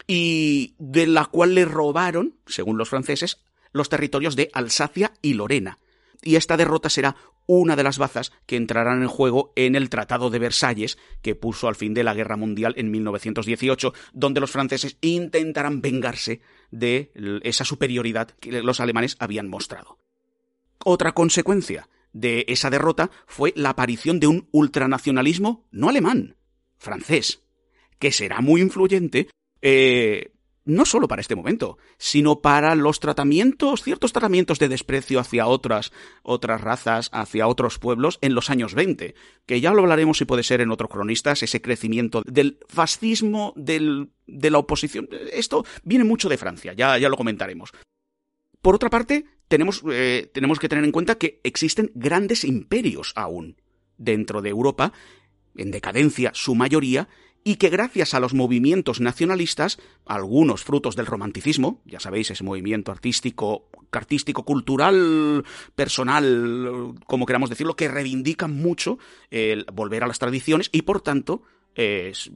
[0.06, 3.40] y de la cual le robaron, según los franceses,
[3.72, 5.78] los territorios de Alsacia y Lorena.
[6.22, 10.30] Y esta derrota será una de las bazas que entrarán en juego en el Tratado
[10.30, 14.98] de Versalles, que puso al fin de la Guerra Mundial en 1918, donde los franceses
[15.00, 19.98] intentarán vengarse de esa superioridad que los alemanes habían mostrado.
[20.84, 26.36] Otra consecuencia de esa derrota fue la aparición de un ultranacionalismo no alemán,
[26.76, 27.42] francés,
[27.98, 29.28] que será muy influyente
[29.62, 30.32] eh,
[30.68, 35.92] no solo para este momento, sino para los tratamientos, ciertos tratamientos de desprecio hacia otras,
[36.22, 39.14] otras razas, hacia otros pueblos en los años 20,
[39.46, 44.10] que ya lo hablaremos si puede ser en otros cronistas, ese crecimiento del fascismo, del,
[44.26, 45.08] de la oposición.
[45.32, 47.72] Esto viene mucho de Francia, ya, ya lo comentaremos.
[48.60, 53.56] Por otra parte, tenemos, eh, tenemos que tener en cuenta que existen grandes imperios aún
[53.96, 54.92] dentro de Europa,
[55.56, 57.08] en decadencia su mayoría,
[57.48, 62.92] y que gracias a los movimientos nacionalistas, algunos frutos del romanticismo, ya sabéis, ese movimiento
[62.92, 68.98] artístico, artístico, cultural, personal, como queramos decirlo, que reivindican mucho
[69.30, 71.42] el volver a las tradiciones y por tanto
[71.74, 72.30] es,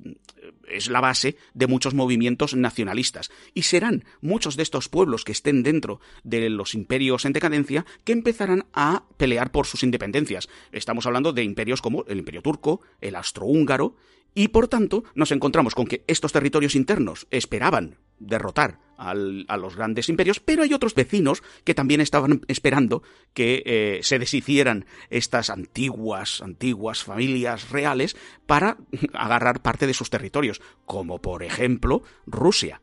[0.66, 3.30] es, la base de muchos movimientos nacionalistas.
[3.52, 8.12] Y serán muchos de estos pueblos que estén dentro de los imperios en decadencia que
[8.12, 10.48] empezarán a pelear por sus independencias.
[10.70, 13.94] Estamos hablando de imperios como el imperio turco, el austrohúngaro,
[14.34, 20.08] y por tanto nos encontramos con que estos territorios internos esperaban derrotar a los grandes
[20.08, 23.02] imperios, pero hay otros vecinos que también estaban esperando
[23.34, 28.16] que eh, se deshicieran estas antiguas, antiguas familias reales
[28.46, 28.76] para
[29.12, 32.80] agarrar parte de sus territorios, como por ejemplo Rusia.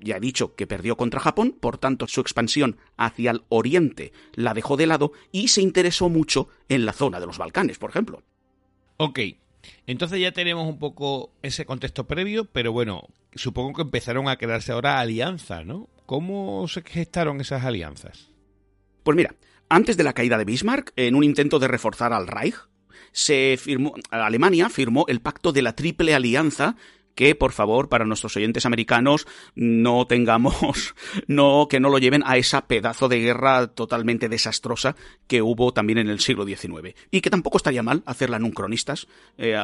[0.00, 4.54] Ya he dicho que perdió contra Japón, por tanto su expansión hacia el oriente la
[4.54, 8.24] dejó de lado y se interesó mucho en la zona de los Balcanes, por ejemplo.
[8.96, 9.20] Ok,
[9.86, 14.72] entonces ya tenemos un poco ese contexto previo, pero bueno, supongo que empezaron a crearse
[14.72, 15.88] ahora alianzas, ¿no?
[16.06, 18.30] ¿Cómo se gestaron esas alianzas?
[19.02, 19.34] Pues mira,
[19.68, 22.56] antes de la caída de Bismarck, en un intento de reforzar al Reich,
[23.12, 26.76] se firmó, Alemania firmó el pacto de la Triple Alianza
[27.14, 30.94] que por favor para nuestros oyentes americanos no tengamos
[31.26, 34.96] no que no lo lleven a esa pedazo de guerra totalmente desastrosa
[35.26, 38.52] que hubo también en el siglo XIX y que tampoco estaría mal hacerla en un
[38.52, 39.06] cronistas
[39.38, 39.56] eh,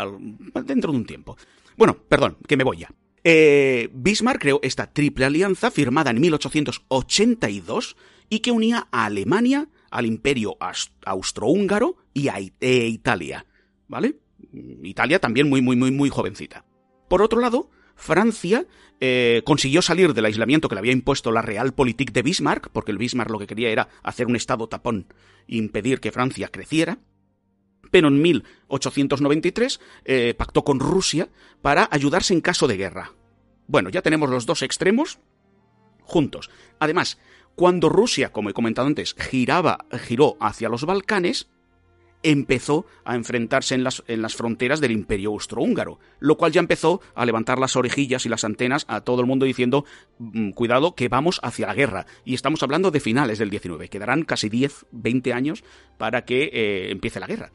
[0.65, 1.37] dentro de un tiempo.
[1.77, 2.91] Bueno perdón que me voy ya.
[3.25, 7.97] Eh, Bismarck creó esta triple alianza firmada en 1882
[8.31, 10.57] y que unía a Alemania al imperio
[11.05, 13.47] austrohúngaro y a e Italia
[13.89, 14.17] vale
[14.83, 16.65] Italia también muy muy muy muy jovencita
[17.09, 18.67] por otro lado, Francia
[19.01, 22.99] eh, consiguió salir del aislamiento que le había impuesto la Realpolitik de Bismarck, porque el
[22.99, 25.07] Bismarck lo que quería era hacer un estado tapón
[25.47, 26.99] e impedir que Francia creciera.
[27.91, 31.29] Pero en 1893 eh, pactó con Rusia
[31.63, 33.13] para ayudarse en caso de guerra.
[33.67, 35.19] Bueno, ya tenemos los dos extremos
[36.03, 36.51] juntos.
[36.79, 37.19] Además,
[37.55, 41.49] cuando Rusia, como he comentado antes, giraba, giró hacia los Balcanes,
[42.23, 47.01] empezó a enfrentarse en las, en las fronteras del imperio austrohúngaro, lo cual ya empezó
[47.15, 49.85] a levantar las orejillas y las antenas a todo el mundo diciendo,
[50.19, 52.07] mm, cuidado que vamos hacia la guerra.
[52.25, 55.65] Y estamos hablando de finales del 19, quedarán casi 10, 20 años
[55.97, 57.53] para que eh, empiece la guerra.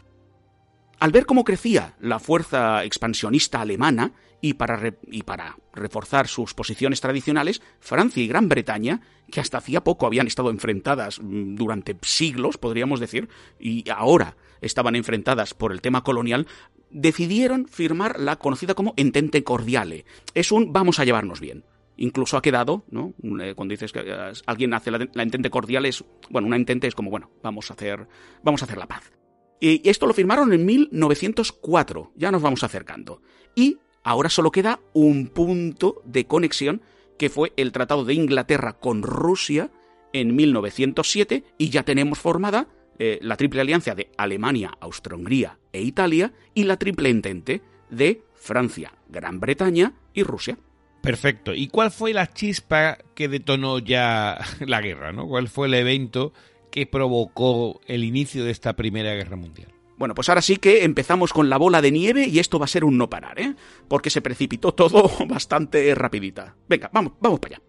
[0.99, 7.01] Al ver cómo crecía la fuerza expansionista alemana y para, y para reforzar sus posiciones
[7.01, 12.57] tradicionales, Francia y Gran Bretaña, que hasta hacía poco habían estado enfrentadas mm, durante siglos,
[12.57, 13.27] podríamos decir,
[13.59, 16.47] y ahora estaban enfrentadas por el tema colonial,
[16.89, 20.05] decidieron firmar la conocida como Entente Cordiale.
[20.33, 21.63] Es un vamos a llevarnos bien.
[21.97, 23.13] Incluso ha quedado, ¿no?
[23.41, 26.95] Eh, cuando dices que eh, alguien hace la, entente cordial es, bueno, una entente es
[26.95, 28.07] como, bueno, vamos a hacer,
[28.41, 29.11] vamos a hacer la paz.
[29.59, 33.21] Y esto lo firmaron en 1904, ya nos vamos acercando.
[33.55, 36.81] Y ahora solo queda un punto de conexión
[37.17, 39.71] que fue el Tratado de Inglaterra con Rusia
[40.11, 42.67] en 1907 y ya tenemos formada
[42.99, 48.93] eh, la triple alianza de Alemania, Austria-Hungría e Italia y la triple entente de Francia,
[49.09, 50.57] Gran Bretaña y Rusia.
[51.01, 51.53] Perfecto.
[51.53, 55.11] ¿Y cuál fue la chispa que detonó ya la guerra?
[55.11, 55.27] ¿no?
[55.27, 56.33] ¿Cuál fue el evento
[56.73, 59.71] que provocó el inicio de esta Primera Guerra Mundial.
[59.95, 62.67] Bueno, pues ahora sí que empezamos con la bola de nieve y esto va a
[62.67, 63.53] ser un no parar, ¿eh?
[63.87, 66.55] Porque se precipitó todo bastante rapidita.
[66.67, 67.63] Venga, vamos, vamos para allá.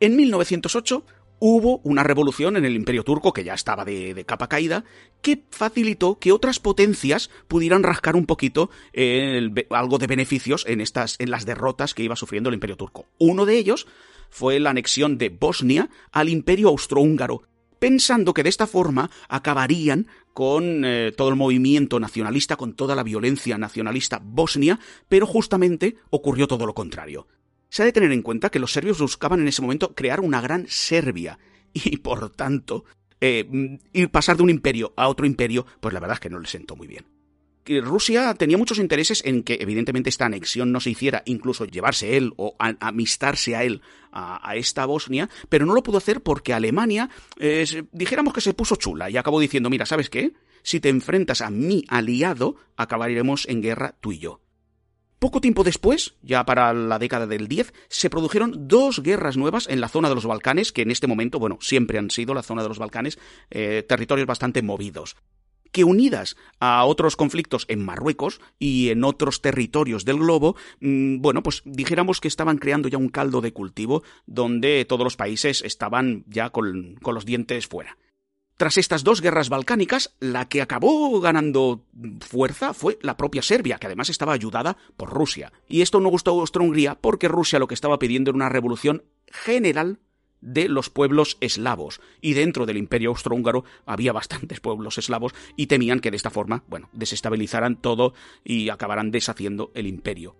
[0.00, 1.06] En 1908
[1.40, 4.84] hubo una revolución en el imperio turco que ya estaba de, capa caída,
[5.22, 8.70] que facilitó que otras potencias pudieran rascar un poquito
[9.70, 13.06] algo de beneficios en, estas, en las derrotas que iba sufriendo el imperio turco.
[13.18, 13.86] Uno de ellos
[14.28, 17.42] fue la anexión de Bosnia al imperio austrohúngaro,
[17.78, 23.02] pensando que de esta forma acabarían con eh, todo el movimiento nacionalista, con toda la
[23.02, 27.26] violencia nacionalista bosnia, pero justamente ocurrió todo lo contrario.
[27.70, 30.40] Se ha de tener en cuenta que los serbios buscaban en ese momento crear una
[30.40, 31.38] gran Serbia,
[31.72, 32.84] y por tanto,
[33.20, 36.38] eh, ir pasar de un imperio a otro imperio, pues la verdad es que no
[36.38, 37.06] les sentó muy bien.
[37.80, 42.32] Rusia tenía muchos intereses en que evidentemente esta anexión no se hiciera, incluso llevarse él
[42.36, 47.84] o amistarse a él a, esta Bosnia, pero no lo pudo hacer porque Alemania, eh,
[47.92, 50.32] dijéramos que se puso chula y acabó diciendo, mira, ¿sabes qué?
[50.62, 54.40] Si te enfrentas a mi aliado, acabaremos en guerra tú y yo.
[55.20, 59.82] Poco tiempo después, ya para la década del 10, se produjeron dos guerras nuevas en
[59.82, 62.62] la zona de los Balcanes, que en este momento, bueno, siempre han sido la zona
[62.62, 63.18] de los Balcanes,
[63.50, 65.16] eh, territorios bastante movidos
[65.72, 71.44] que unidas a otros conflictos en Marruecos y en otros territorios del globo, mm, bueno,
[71.44, 76.24] pues dijéramos que estaban creando ya un caldo de cultivo donde todos los países estaban
[76.26, 77.96] ya con, con los dientes fuera.
[78.60, 81.86] Tras estas dos guerras balcánicas, la que acabó ganando
[82.20, 85.50] fuerza fue la propia Serbia, que además estaba ayudada por Rusia.
[85.66, 89.02] Y esto no gustó a Austria-Hungría porque Rusia lo que estaba pidiendo era una revolución
[89.28, 89.98] general
[90.42, 92.02] de los pueblos eslavos.
[92.20, 96.62] Y dentro del imperio austrohúngaro había bastantes pueblos eslavos y temían que de esta forma,
[96.68, 98.12] bueno, desestabilizaran todo
[98.44, 100.36] y acabaran deshaciendo el imperio.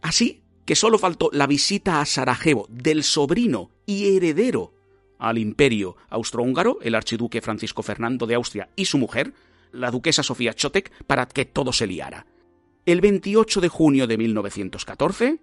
[0.00, 4.81] Así que solo faltó la visita a Sarajevo del sobrino y heredero
[5.22, 9.32] al imperio austrohúngaro, el archiduque Francisco Fernando de Austria y su mujer,
[9.70, 12.26] la duquesa Sofía Chotek, para que todo se liara.
[12.86, 15.38] El 28 de junio de 1914,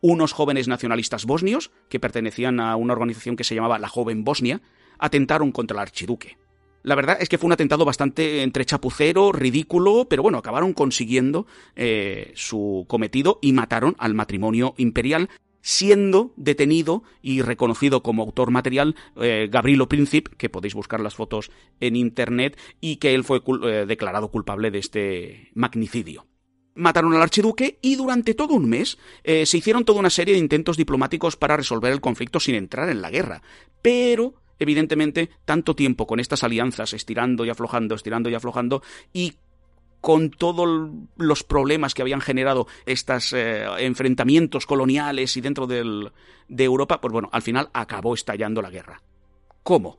[0.00, 4.60] unos jóvenes nacionalistas bosnios, que pertenecían a una organización que se llamaba la Joven Bosnia,
[5.00, 6.38] atentaron contra el archiduque.
[6.84, 11.48] La verdad es que fue un atentado bastante entre chapucero, ridículo, pero bueno, acabaron consiguiendo
[11.74, 15.28] eh, su cometido y mataron al matrimonio imperial,
[15.68, 21.50] siendo detenido y reconocido como autor material eh, Gabrilo Princip, que podéis buscar las fotos
[21.78, 26.26] en internet, y que él fue eh, declarado culpable de este magnicidio
[26.74, 30.40] mataron al archiduque y durante todo un mes eh, se hicieron toda una serie de
[30.40, 33.42] intentos diplomáticos para resolver el conflicto sin entrar en la guerra.
[33.82, 38.80] Pero, evidentemente, tanto tiempo con estas alianzas, estirando y aflojando, estirando y aflojando,
[39.12, 39.34] y
[40.00, 46.10] con todos los problemas que habían generado estos eh, enfrentamientos coloniales y dentro de
[46.48, 49.02] Europa, pues bueno, al final acabó estallando la guerra.
[49.62, 49.98] ¿Cómo?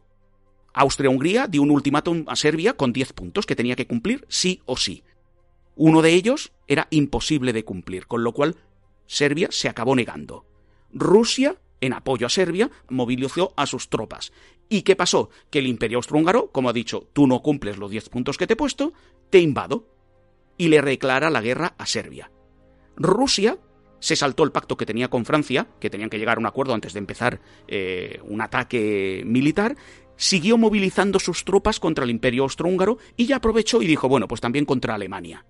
[0.73, 4.77] Austria-Hungría dio un ultimátum a Serbia con 10 puntos que tenía que cumplir sí o
[4.77, 5.03] sí.
[5.75, 8.55] Uno de ellos era imposible de cumplir, con lo cual
[9.05, 10.45] Serbia se acabó negando.
[10.91, 14.31] Rusia, en apoyo a Serbia, movilizó a sus tropas.
[14.69, 15.31] ¿Y qué pasó?
[15.49, 18.53] Que el imperio austrohúngaro, como ha dicho, tú no cumples los 10 puntos que te
[18.53, 18.93] he puesto,
[19.31, 19.87] te invado.
[20.57, 22.31] Y le declara la guerra a Serbia.
[22.95, 23.57] Rusia
[23.99, 26.73] se saltó el pacto que tenía con Francia, que tenían que llegar a un acuerdo
[26.73, 29.75] antes de empezar eh, un ataque militar,
[30.15, 34.41] siguió movilizando sus tropas contra el imperio austrohúngaro y ya aprovechó y dijo, bueno, pues
[34.41, 35.45] también contra Alemania.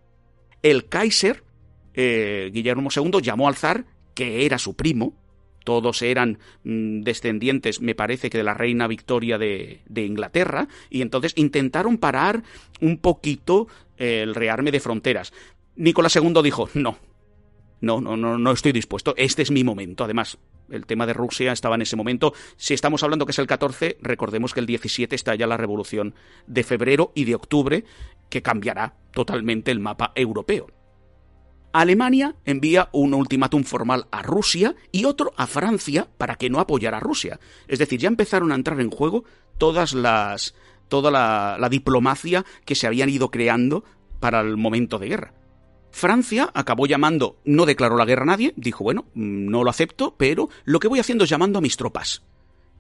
[0.61, 1.43] El Kaiser,
[1.93, 5.15] eh, Guillermo II, llamó al zar, que era su primo,
[5.63, 11.01] todos eran mm, descendientes, me parece que de la reina Victoria de, de Inglaterra, y
[11.01, 12.43] entonces intentaron parar
[12.81, 13.67] un poquito
[13.97, 15.33] eh, el rearme de fronteras.
[15.75, 16.97] Nicolás II dijo, no,
[17.81, 20.03] no, no, no, no estoy dispuesto, este es mi momento.
[20.03, 20.37] Además,
[20.69, 22.33] el tema de Rusia estaba en ese momento.
[22.57, 26.13] Si estamos hablando que es el 14, recordemos que el 17 está ya la revolución
[26.47, 27.85] de febrero y de octubre,
[28.29, 30.67] que cambiará totalmente el mapa europeo.
[31.71, 36.97] Alemania envía un ultimátum formal a Rusia y otro a Francia para que no apoyara
[36.97, 37.39] a Rusia.
[37.67, 39.23] Es decir, ya empezaron a entrar en juego
[39.57, 40.55] todas las
[40.87, 43.83] toda la, la diplomacia que se habían ido creando
[44.19, 45.33] para el momento de guerra.
[45.91, 50.15] Francia acabó llamando, no declaró la guerra a nadie, dijo, bueno, mm, no lo acepto,
[50.17, 52.23] pero lo que voy haciendo es llamando a mis tropas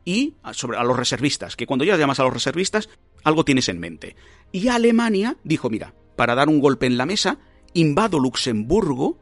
[0.05, 2.89] y a, sobre, a los reservistas, que cuando ya llamas a los reservistas,
[3.23, 4.15] algo tienes en mente.
[4.51, 7.39] Y Alemania dijo, mira, para dar un golpe en la mesa,
[7.73, 9.17] invado Luxemburgo,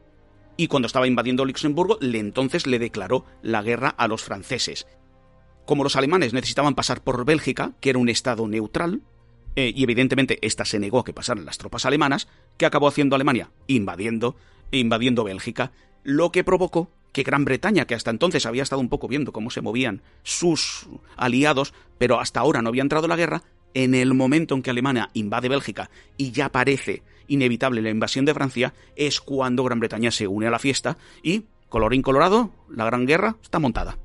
[0.56, 4.86] y cuando estaba invadiendo Luxemburgo, le entonces le declaró la guerra a los franceses.
[5.66, 9.02] Como los alemanes necesitaban pasar por Bélgica, que era un estado neutral,
[9.54, 13.16] eh, y evidentemente esta se negó a que pasaran las tropas alemanas, ¿qué acabó haciendo
[13.16, 13.50] Alemania?
[13.66, 14.36] Invadiendo,
[14.70, 15.72] invadiendo Bélgica,
[16.04, 19.50] lo que provocó que Gran Bretaña, que hasta entonces había estado un poco viendo cómo
[19.50, 23.42] se movían sus aliados, pero hasta ahora no había entrado en la guerra,
[23.74, 28.34] en el momento en que Alemania invade Bélgica y ya parece inevitable la invasión de
[28.34, 33.06] Francia, es cuando Gran Bretaña se une a la fiesta y, colorín colorado, la Gran
[33.06, 33.98] Guerra está montada.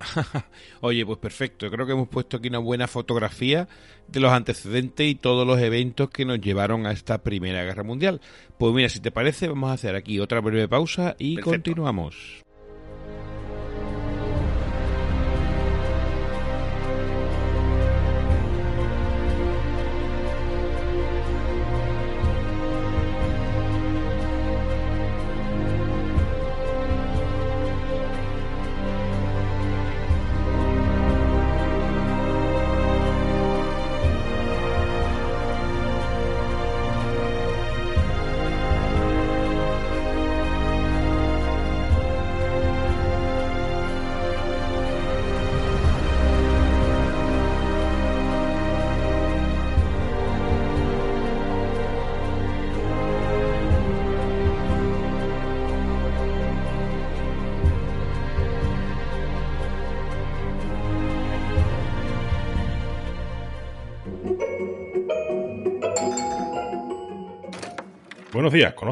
[0.80, 1.70] Oye, pues perfecto.
[1.70, 3.68] Creo que hemos puesto aquí una buena fotografía
[4.08, 8.20] de los antecedentes y todos los eventos que nos llevaron a esta Primera Guerra Mundial.
[8.58, 11.50] Pues mira, si te parece, vamos a hacer aquí otra breve pausa y Perfecto.
[11.50, 12.42] continuamos.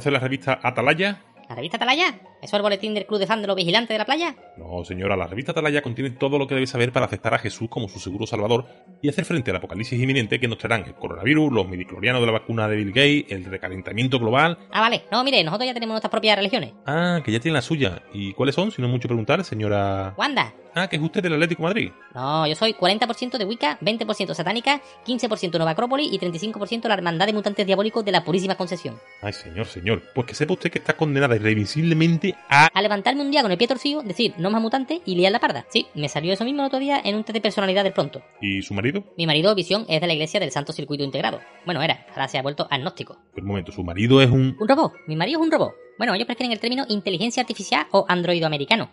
[0.00, 1.20] Buenos días, ¿conoce la revista Atalaya?
[1.48, 2.08] ¿La revista Atalaya?
[2.40, 4.34] ¿Eso es el boletín del Club de los Vigilantes de la Playa?
[4.60, 7.68] No, señora, la revista Atalaya contiene todo lo que debe saber para aceptar a Jesús
[7.70, 8.66] como su seguro salvador
[9.00, 12.32] y hacer frente al apocalipsis inminente que nos traerán el coronavirus, los midiclorianos de la
[12.32, 14.58] vacuna de Bill Gates, el recalentamiento global.
[14.70, 15.04] Ah, vale.
[15.10, 16.74] No, mire, nosotros ya tenemos nuestras propias religiones.
[16.84, 18.02] Ah, que ya tiene la suya.
[18.12, 18.70] ¿Y cuáles son?
[18.70, 20.12] Si no es mucho preguntar, señora.
[20.18, 20.52] Wanda.
[20.74, 21.92] Ah, que es usted del Atlético de Madrid.
[22.14, 27.26] No, yo soy 40% de Wicca, 20% satánica, 15% Nueva Acrópolis y 35% la Hermandad
[27.26, 28.96] de Mutantes Diabólicos de la Purísima Concepción.
[29.20, 30.02] Ay, señor, señor.
[30.14, 32.68] Pues que sepa usted que está condenada irrevisiblemente a.
[32.72, 35.38] A levantarme un día con el pie torcido, decir no más mutante y liar la
[35.38, 35.66] parda.
[35.70, 38.22] Sí, me salió eso mismo el otro día en un test de personalidad del pronto.
[38.40, 39.04] ¿Y su marido?
[39.16, 41.40] Mi marido, Visión, es de la iglesia del Santo Circuito Integrado.
[41.64, 43.18] Bueno, era, ahora se ha vuelto agnóstico.
[43.34, 44.56] Pero un momento, su marido es un.
[44.58, 44.92] ¿Un robot?
[45.06, 45.74] Mi marido es un robot.
[45.98, 48.90] Bueno, ellos prefieren el término inteligencia artificial o androido americano.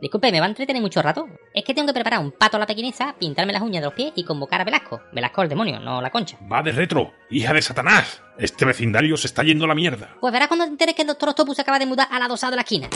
[0.00, 1.26] Disculpe, ¿me va a entretener mucho rato?
[1.54, 3.94] Es que tengo que preparar un pato a la pequinesa, pintarme las uñas de los
[3.94, 5.00] pies y convocar a Velasco.
[5.12, 6.36] Velasco el demonio, no la concha.
[6.52, 8.20] Va de retro, hija de Satanás.
[8.36, 10.16] Este vecindario se está yendo a la mierda.
[10.20, 12.28] Pues verás cuando te enteres que el Doctor Octopus se acaba de mudar a la
[12.28, 12.88] dosada de la esquina.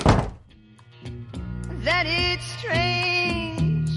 [1.88, 3.90] That it's strange.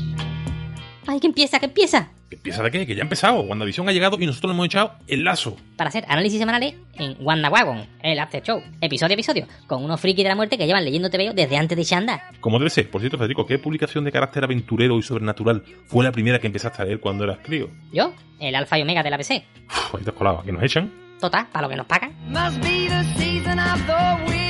[1.07, 2.09] ¡Ay, que empieza, que empieza!
[2.29, 2.87] ¿Qué piensa de qué?
[2.87, 3.41] Que ya ha empezado.
[3.41, 5.57] WandaVision ha llegado y nosotros le hemos echado el lazo.
[5.75, 10.23] Para hacer análisis semanales en WandaWagon, el After Show, episodio a episodio, con unos frikis
[10.23, 12.23] de la muerte que llevan leyendo TVO desde antes de Shanda.
[12.39, 12.89] Como debe ser.
[12.89, 16.81] Por cierto, Federico, ¿qué publicación de carácter aventurero y sobrenatural fue la primera que empezaste
[16.81, 17.69] a leer cuando eras crío?
[17.91, 19.43] Yo, el alfa y omega de la PC.
[19.67, 20.39] Uf, ahí te has colado.
[20.39, 20.89] ¿A que nos echan?
[21.19, 22.15] Total, para lo que nos pagan.
[22.29, 24.40] Must be the season of the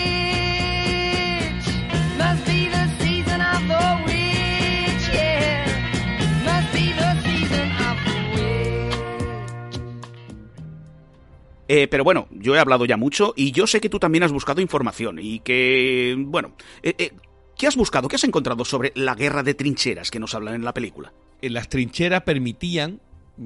[11.74, 14.34] Eh, pero bueno, yo he hablado ya mucho y yo sé que tú también has
[14.34, 16.16] buscado información y que...
[16.18, 16.52] Bueno,
[16.84, 17.12] eh, eh,
[17.58, 18.10] ¿qué has buscado?
[18.10, 21.14] ¿Qué has encontrado sobre la guerra de trincheras que nos hablan en la película?
[21.42, 23.00] Las trincheras permitían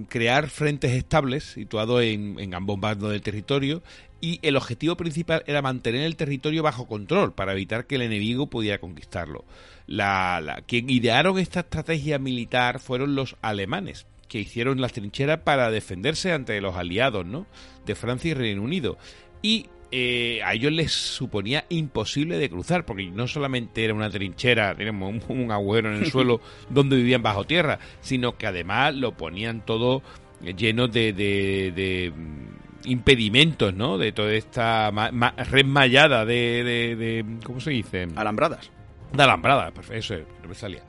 [0.09, 3.83] crear frentes estables situados en, en ambos bandos del territorio
[4.21, 8.47] y el objetivo principal era mantener el territorio bajo control para evitar que el enemigo
[8.47, 9.45] pudiera conquistarlo.
[9.85, 15.69] La, la- quien idearon esta estrategia militar fueron los alemanes, que hicieron las trincheras para
[15.69, 17.45] defenderse ante los aliados, ¿no?
[17.85, 18.97] De Francia y Reino Unido.
[19.41, 24.75] Y eh, a ellos les suponía imposible de cruzar, porque no solamente era una trinchera,
[24.75, 29.11] tenemos un, un agujero en el suelo donde vivían bajo tierra, sino que además lo
[29.15, 30.01] ponían todo
[30.41, 33.97] lleno de, de- de, mm, impedimentos, ¿no?
[33.97, 38.07] De toda esta ma- ma- red mallada de, de- de- ¿Cómo se dice?
[38.15, 38.69] Alambradas.
[39.13, 40.83] de alambrada, perfecto, eso es, no me salía.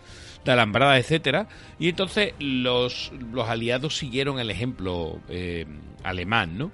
[0.45, 1.49] De alambrada, etcétera.
[1.79, 5.67] Y entonces los, los aliados siguieron el ejemplo eh,
[6.03, 6.71] alemán, ¿no?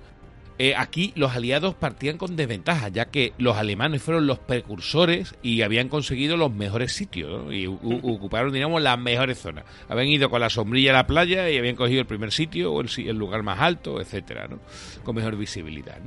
[0.59, 5.63] Eh, aquí los aliados partían con desventaja, ya que los alemanes fueron los precursores y
[5.63, 7.53] habían conseguido los mejores sitios, ¿no?
[7.53, 9.65] Y ocuparon, digamos, las mejores zonas.
[9.89, 12.81] Habían ido con la sombrilla a la playa y habían cogido el primer sitio o
[12.83, 14.61] el, lugar más alto, etcétera, ¿no?
[15.03, 15.99] Con mejor visibilidad.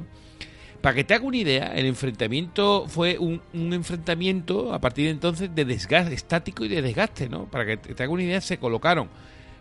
[0.81, 5.11] Para que te haga una idea, el enfrentamiento fue un, un enfrentamiento a partir de
[5.11, 7.45] entonces de desgaste estático y de desgaste, ¿no?
[7.45, 9.09] Para que te haga una idea, se colocaron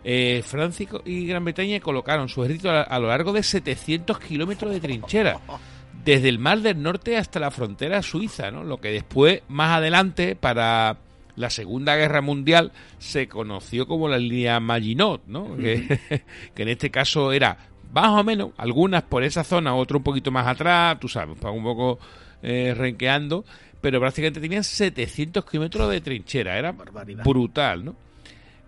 [0.07, 4.71] eh, Francia y Gran Bretaña colocaron su ejército a, a lo largo de 700 kilómetros
[4.71, 5.39] de trinchera,
[6.05, 8.63] desde el Mar del Norte hasta la frontera suiza, ¿no?
[8.63, 10.97] Lo que después, más adelante, para
[11.35, 15.57] la Segunda Guerra Mundial, se conoció como la línea Maginot, ¿no?
[15.57, 15.99] Que,
[16.53, 17.57] que en este caso era
[17.91, 21.63] más o menos, algunas por esa zona, otro un poquito más atrás, tú sabes, un
[21.63, 21.97] poco
[22.43, 23.43] eh, renqueando,
[23.81, 27.23] pero prácticamente tenían 700 kilómetros de trinchera, era Barbaridad.
[27.23, 27.95] brutal, ¿no?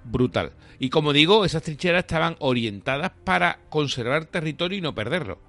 [0.10, 0.52] Brutal.
[0.80, 5.40] Y como digo, esas trincheras estaban orientadas para conservar territorio y no perderlo.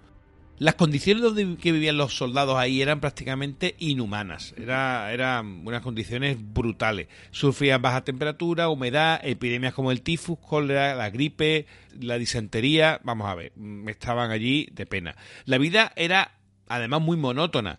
[0.58, 4.54] Las condiciones donde que vivían los soldados ahí eran prácticamente inhumanas.
[4.56, 7.06] Era, eran unas condiciones brutales.
[7.30, 11.66] Sufrían baja temperatura, humedad, epidemias como el tifus, cólera, la gripe,
[12.00, 13.00] la disentería.
[13.04, 15.14] Vamos a ver, mm, estaban allí de pena.
[15.44, 16.32] La vida era
[16.66, 17.78] además muy monótona.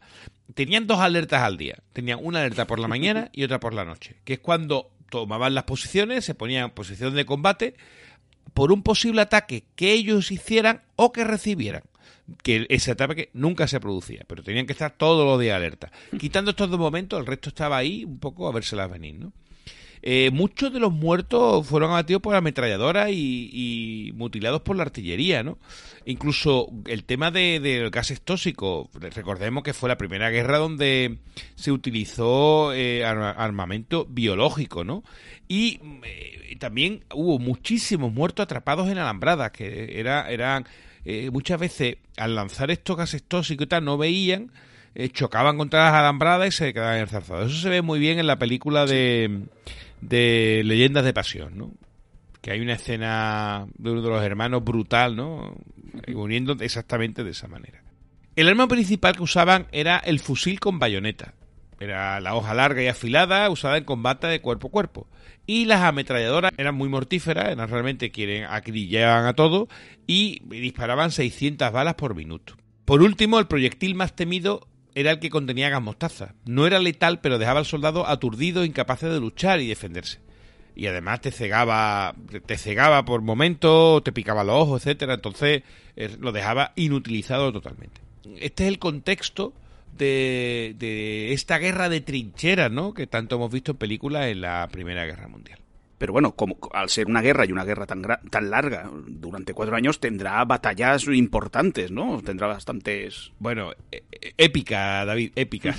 [0.53, 1.79] Tenían dos alertas al día.
[1.91, 5.53] Tenían una alerta por la mañana y otra por la noche, que es cuando tomaban
[5.53, 7.75] las posiciones, se ponían en posición de combate
[8.53, 11.83] por un posible ataque que ellos hicieran o que recibieran.
[12.43, 15.91] Que ese ataque nunca se producía, pero tenían que estar todos los días alerta.
[16.19, 19.33] Quitando estos dos momentos, el resto estaba ahí un poco a vérselas venir, ¿no?
[20.01, 25.43] Eh, muchos de los muertos fueron abatidos por ametralladoras y, y mutilados por la artillería,
[25.43, 25.57] ¿no?
[26.05, 31.17] Incluso el tema de, de gases tóxicos, recordemos que fue la primera guerra donde
[31.55, 35.03] se utilizó eh, arma- armamento biológico, ¿no?
[35.47, 40.65] Y eh, también hubo muchísimos muertos atrapados en alambradas, que era, eran
[41.05, 44.51] eh, muchas veces al lanzar estos gases tóxicos y tal, no veían,
[44.95, 47.51] eh, chocaban contra las alambradas y se quedaban enzarzados.
[47.51, 49.41] Eso se ve muy bien en la película de,
[50.01, 51.73] de Leyendas de Pasión, ¿no?
[52.41, 55.55] Que hay una escena de uno de los hermanos brutal, ¿no?
[56.07, 57.83] Muriendo exactamente de esa manera.
[58.35, 61.33] El arma principal que usaban era el fusil con bayoneta.
[61.79, 65.07] Era la hoja larga y afilada usada en combate de cuerpo a cuerpo.
[65.45, 69.67] Y las ametralladoras eran muy mortíferas, eran realmente quienes acribillaban a todo
[70.07, 72.55] y disparaban 600 balas por minuto.
[72.85, 76.33] Por último, el proyectil más temido era el que contenía gas mostaza.
[76.45, 80.19] No era letal, pero dejaba al soldado aturdido, incapaz de luchar y defenderse.
[80.75, 82.15] Y además te cegaba,
[82.45, 85.15] te cegaba por momentos, te picaba los ojos, etcétera.
[85.15, 85.63] Entonces
[85.95, 88.01] eh, lo dejaba inutilizado totalmente.
[88.39, 89.53] Este es el contexto
[89.97, 92.93] de, de esta guerra de trincheras, ¿no?
[92.93, 95.59] Que tanto hemos visto en películas en la Primera Guerra Mundial.
[95.99, 99.75] Pero bueno, como al ser una guerra y una guerra tan, tan larga, durante cuatro
[99.75, 102.21] años tendrá batallas importantes, ¿no?
[102.21, 103.33] Tendrá bastantes...
[103.37, 105.75] Bueno, eh, eh, épica, David, épica.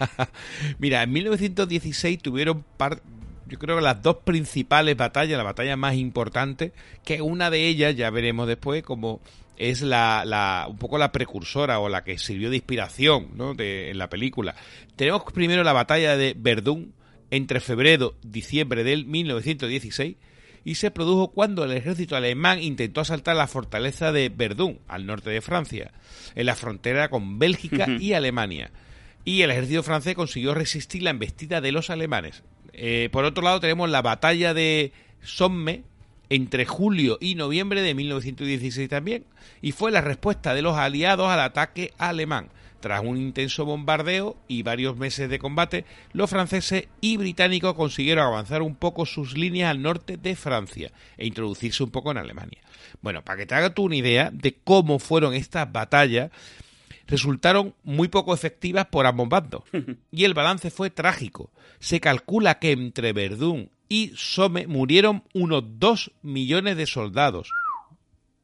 [0.80, 3.00] Mira, en 1916 tuvieron par,
[3.46, 6.72] yo creo que las dos principales batallas, la batalla más importante,
[7.04, 9.20] que una de ellas, ya veremos después, como
[9.56, 13.54] es la, la un poco la precursora o la que sirvió de inspiración ¿no?
[13.54, 14.56] de, en la película.
[14.96, 16.92] Tenemos primero la batalla de Verdún
[17.30, 20.16] entre febrero y diciembre del 1916
[20.64, 25.30] y se produjo cuando el ejército alemán intentó asaltar la fortaleza de Verdún, al norte
[25.30, 25.92] de Francia,
[26.34, 28.70] en la frontera con Bélgica y Alemania.
[29.24, 32.42] Y el ejército francés consiguió resistir la embestida de los alemanes.
[32.72, 35.84] Eh, por otro lado tenemos la batalla de Somme
[36.30, 39.24] entre julio y noviembre de 1916 también,
[39.60, 42.48] y fue la respuesta de los aliados al ataque alemán.
[42.84, 48.60] Tras un intenso bombardeo y varios meses de combate, los franceses y británicos consiguieron avanzar
[48.60, 52.60] un poco sus líneas al norte de Francia e introducirse un poco en Alemania.
[53.00, 56.30] Bueno, para que te hagas tú una idea de cómo fueron estas batallas,
[57.06, 59.62] resultaron muy poco efectivas por ambos bandos.
[60.12, 61.50] Y el balance fue trágico.
[61.78, 67.50] Se calcula que entre Verdún y Somme murieron unos 2 millones de soldados.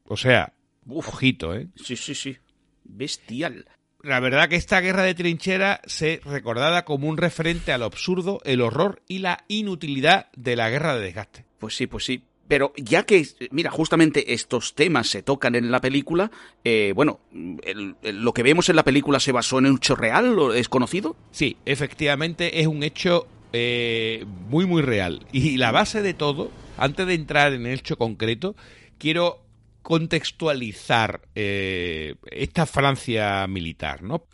[0.06, 0.54] O sea,
[0.88, 1.68] ojito, ¿eh?
[1.76, 2.38] Sí, sí, sí.
[2.84, 3.66] Bestial.
[4.02, 8.60] La verdad que esta guerra de trinchera se recordada como un referente al absurdo, el
[8.62, 11.44] horror y la inutilidad de la guerra de desgaste.
[11.58, 12.22] Pues sí, pues sí.
[12.48, 16.30] Pero ya que, mira, justamente estos temas se tocan en la película,
[16.64, 17.20] eh, bueno,
[17.62, 20.52] el- el- lo que vemos en la película se basó en un hecho real, ¿o
[20.54, 21.14] ¿es conocido?
[21.30, 25.26] Sí, efectivamente es un hecho eh, muy muy real.
[25.32, 28.54] Y la base de todo, antes de entrar en el hecho concreto,
[28.96, 29.42] quiero
[29.90, 34.24] contextualizar eh, esta Francia militar, ¿no?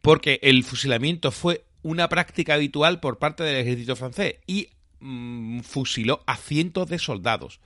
[0.00, 6.22] Porque el fusilamiento fue una práctica habitual por parte del ejército francés y mm, fusiló
[6.26, 7.60] a cientos de soldados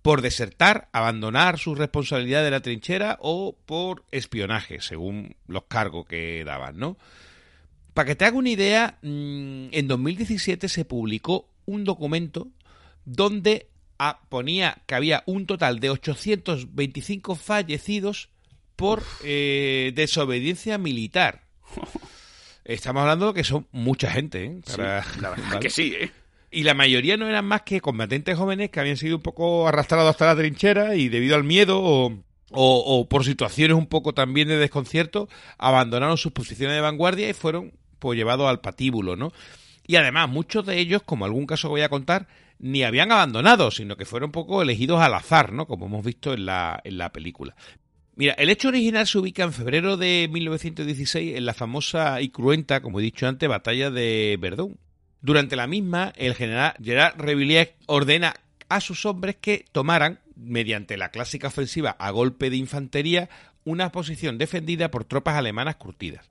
[0.00, 6.44] por desertar, abandonar su responsabilidad de la trinchera o por espionaje, según los cargos que
[6.46, 6.96] daban, ¿no?
[7.92, 12.48] Para que te haga una idea, mm, en 2017 se publicó un documento
[13.04, 13.68] donde
[14.28, 18.28] ponía que había un total de 825 fallecidos
[18.76, 21.42] por eh, desobediencia militar.
[22.64, 24.60] Estamos hablando que son mucha gente, ¿eh?
[24.66, 25.60] Para- La verdad ¿vale?
[25.60, 26.10] que sí, ¿eh?
[26.50, 30.08] Y la mayoría no eran más que combatentes jóvenes que habían sido un poco arrastrados
[30.10, 32.18] hasta la trinchera y debido al miedo o, o-
[33.00, 35.28] o por situaciones un poco también de desconcierto,
[35.58, 39.32] abandonaron sus posiciones de vanguardia y fueron pues llevados al patíbulo, ¿no?
[39.86, 42.26] Y además, muchos de ellos, como algún caso que voy a contar,
[42.58, 45.66] ni habían abandonado, sino que fueron un poco elegidos al azar, ¿no?
[45.66, 47.54] Como hemos visto en la, en la película.
[48.14, 52.80] Mira, el hecho original se ubica en febrero de 1916 en la famosa y cruenta,
[52.80, 54.78] como he dicho antes, batalla de Verdún.
[55.20, 58.34] Durante la misma, el general Gerard Revilliers ordena
[58.68, 63.28] a sus hombres que tomaran, mediante la clásica ofensiva a golpe de infantería,
[63.64, 66.30] una posición defendida por tropas alemanas curtidas.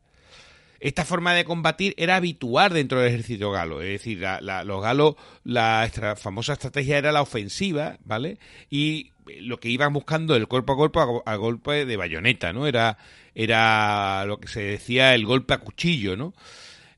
[0.85, 5.15] Esta forma de combatir era habitual dentro del ejército galo, es decir, la- los galos,
[5.43, 8.37] la famosa estrategia era la ofensiva, ¿vale?
[8.69, 12.67] Y lo que iban buscando el cuerpo a cuerpo a golpe de bayoneta, ¿no?
[12.67, 12.99] Era,
[13.33, 16.35] era lo que se decía el golpe a cuchillo, ¿no?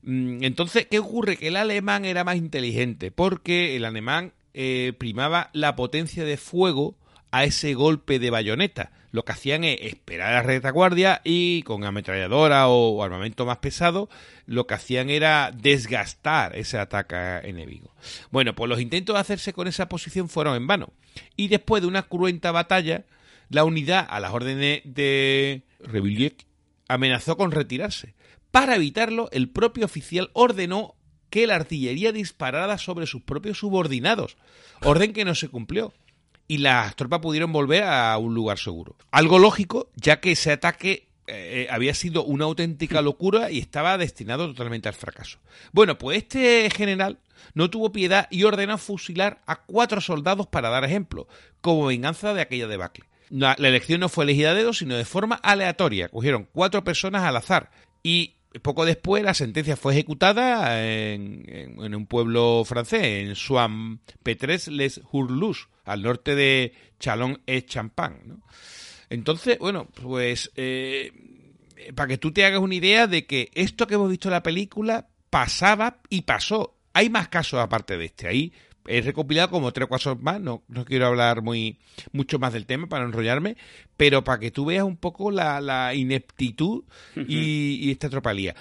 [0.02, 1.38] Mm, Entonces, ¿qué ocurre?
[1.38, 6.94] Que el alemán era más inteligente, porque el alemán eh, primaba la potencia de fuego
[7.30, 8.90] a ese golpe de bayoneta.
[9.10, 14.08] Lo que hacían es esperar a la retaguardia y con ametralladora o, armamento más pesado,
[14.46, 17.16] lo que hacían era desgastar ese ataque
[17.48, 17.94] enemigo.
[18.30, 20.92] Bueno, pues los intentos de hacerse con esa posición fueron en vano.
[21.36, 23.04] Y después de una cruenta batalla,
[23.48, 26.46] la unidad a las órdenes de Revilliers
[26.86, 28.14] amenazó con retirarse.
[28.50, 30.94] Para evitarlo, el propio oficial ordenó
[31.30, 34.36] que la artillería disparara sobre sus propios subordinados,
[34.82, 35.92] orden que no se cumplió.
[36.48, 38.96] Y las tropas pudieron volver a un lugar seguro.
[39.10, 44.48] Algo lógico, ya que ese ataque eh, había sido una auténtica locura y estaba destinado
[44.48, 45.38] totalmente al fracaso.
[45.72, 47.18] Bueno, pues este general
[47.52, 51.28] no tuvo piedad y ordenó fusilar a cuatro soldados para dar ejemplo,
[51.60, 53.04] como venganza de aquella debacle.
[53.28, 56.08] la, elección no fue elegida a dedo, sino de forma aleatoria.
[56.08, 57.70] Cogieron cuatro personas al azar
[58.02, 61.44] y poco después la sentencia fue ejecutada en,
[61.78, 68.20] en- un pueblo francés, en Soin Petres les Hurlus, al norte de Chalon et Champagne.
[68.24, 68.40] ¿no?
[69.10, 71.12] Entonces, bueno, pues eh,
[71.94, 74.42] para que tú te hagas una idea de que esto que hemos visto en la
[74.42, 76.76] película pasaba y pasó.
[76.92, 78.28] Hay más casos aparte de este.
[78.28, 78.52] Ahí
[78.86, 80.40] he recopilado como tres o cuatro más.
[80.40, 81.78] No, no quiero hablar muy
[82.12, 83.56] mucho más del tema para enrollarme,
[83.96, 86.84] pero para que tú veas un poco la, la ineptitud
[87.16, 88.54] y, y esta tropalía.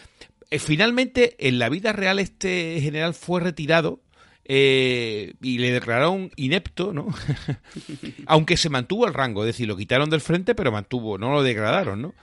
[0.50, 4.02] Eh, finalmente, en la vida real, este general fue retirado
[4.50, 7.08] eh, y le declararon inepto, ¿no?
[8.28, 11.44] Aunque se mantuvo el rango, es decir, lo quitaron del frente, pero mantuvo, no lo
[11.44, 12.16] degradaron, ¿no?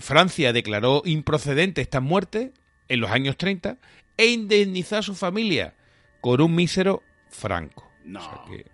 [0.00, 2.52] Francia declaró improcedente esta muerte
[2.88, 3.78] en los años 30
[4.16, 5.74] e indemnizó a su familia
[6.20, 7.88] con un mísero franco.
[8.04, 8.18] No.
[8.18, 8.66] O sea que,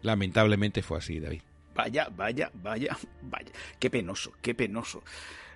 [0.00, 1.42] lamentablemente fue así, David.
[1.74, 3.52] Vaya, vaya, vaya, vaya.
[3.78, 5.04] Qué penoso, qué penoso.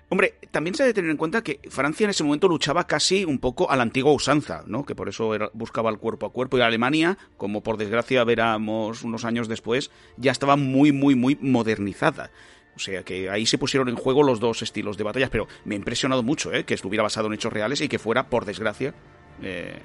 [0.09, 3.39] Hombre, también se debe tener en cuenta que Francia en ese momento luchaba casi un
[3.39, 4.85] poco a la antigua usanza, ¿no?
[4.85, 6.57] Que por eso buscaba el cuerpo a cuerpo.
[6.57, 12.29] Y Alemania, como por desgracia veramos unos años después, ya estaba muy, muy, muy modernizada.
[12.75, 15.75] O sea que ahí se pusieron en juego los dos estilos de batallas, pero me
[15.75, 16.65] ha impresionado mucho, ¿eh?
[16.65, 18.93] Que estuviera basado en hechos reales y que fuera, por desgracia,
[19.41, 19.79] eh,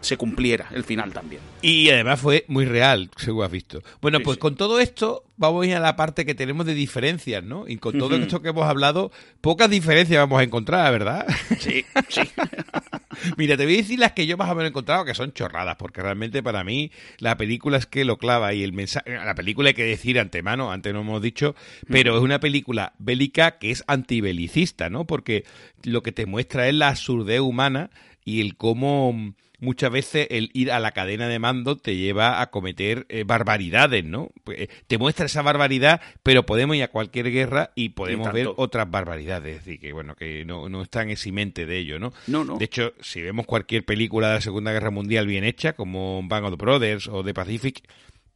[0.00, 1.40] se cumpliera el final también.
[1.62, 3.82] Y además fue muy real, según has visto.
[4.00, 4.40] Bueno, Sí, pues sí.
[4.40, 7.66] con todo esto vamos a ir a la parte que tenemos de diferencias, ¿no?
[7.68, 11.26] Y con todo esto que hemos hablado, pocas diferencias vamos a encontrar, ¿verdad?
[11.58, 12.20] Sí, sí.
[13.36, 15.32] Mira, te voy a decir las que yo más o menos he encontrado, que son
[15.32, 19.12] chorradas, porque realmente para mí la película es que lo clava y el mensaje...
[19.16, 21.56] La película hay que decir antemano, antes no hemos dicho,
[21.88, 25.06] pero es una película bélica que es antibelicista, ¿no?
[25.06, 25.44] Porque
[25.82, 27.90] lo que te muestra es la absurdez humana
[28.24, 32.50] y el cómo muchas veces el ir a la cadena de mando te lleva a
[32.50, 34.30] cometer eh, barbaridades, ¿no?
[34.44, 38.48] Pues, eh, te muestra esa barbaridad, pero podemos ir a cualquier guerra y podemos ver
[38.56, 42.12] otras barbaridades, es decir, que bueno, que no, no es tan eximente de ello, ¿no?
[42.26, 42.56] No, no.
[42.58, 46.44] De hecho, si vemos cualquier película de la Segunda Guerra Mundial bien hecha, como Bang
[46.44, 47.82] of the Brothers o The Pacific,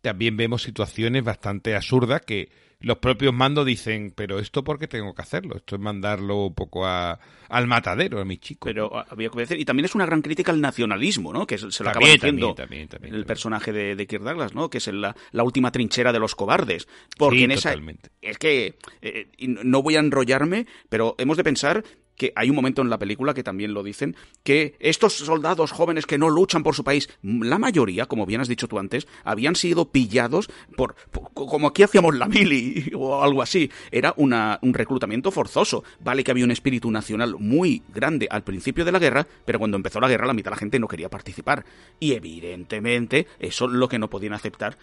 [0.00, 2.50] también vemos situaciones bastante absurdas que
[2.82, 6.54] los propios mandos dicen, pero esto por qué tengo que hacerlo, esto es mandarlo un
[6.54, 7.18] poco a,
[7.48, 8.70] al matadero a mis chicos.
[8.70, 9.58] Pero ah, había que obedecer.
[9.60, 11.46] Y también es una gran crítica al nacionalismo, ¿no?
[11.46, 14.22] Que se se lo acaba También, diciendo también, también, también, el personaje de, de Kirk
[14.22, 14.68] Douglas, ¿no?
[14.70, 16.86] Que es la, la última trinchera de los cobardes.
[17.16, 17.70] Porque Sí, en esa...
[17.70, 18.10] totalmente.
[18.20, 18.76] Es que...
[19.00, 21.84] eh, no voy a enrollarme, pero hemos de pensar
[22.22, 24.14] que hay un momento en la película que también lo dicen,
[24.44, 28.46] que estos soldados jóvenes que no luchan por su país, la mayoría, como bien has
[28.46, 30.94] dicho tú antes, habían sido pillados por,
[31.34, 33.68] como aquí hacíamos la mili o algo así.
[33.90, 35.82] Era un reclutamiento forzoso.
[35.98, 39.76] Vale que había un espíritu nacional muy grande al principio de la guerra, pero cuando
[39.76, 41.64] empezó la guerra la mitad de la gente no quería participar.
[41.98, 44.78] Y evidentemente eso es lo que no podían aceptar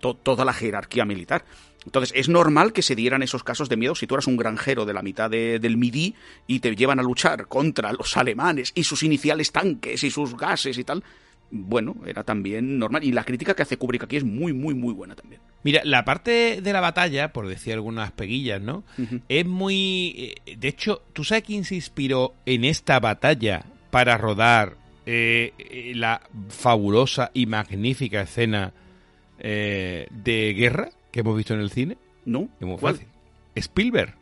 [0.00, 1.44] to- toda la jerarquía militar.
[1.88, 4.84] Entonces, es normal que se dieran esos casos de miedo si tú eras un granjero
[4.84, 6.14] de la mitad de- del Midi
[6.46, 10.76] y te llevan a luchar contra los alemanes y sus iniciales tanques y sus gases
[10.78, 11.02] y tal.
[11.50, 13.02] Bueno, era también normal.
[13.04, 15.40] Y la crítica que hace Kubrick aquí es muy, muy, muy buena también.
[15.64, 18.84] Mira, la parte de la batalla, por decir algunas peguillas, ¿no?
[19.30, 20.34] Es muy...
[20.46, 24.76] eh, De hecho, ¿tú sabes quién se inspiró en esta batalla para rodar
[25.06, 26.20] eh, eh, la
[26.50, 28.74] fabulosa y magnífica escena
[29.38, 31.96] eh, de guerra que hemos visto en el cine?
[32.24, 32.48] ¿No?
[32.60, 32.94] Es muy ¿Cuál?
[32.96, 33.08] fácil.
[33.54, 34.14] Spielberg.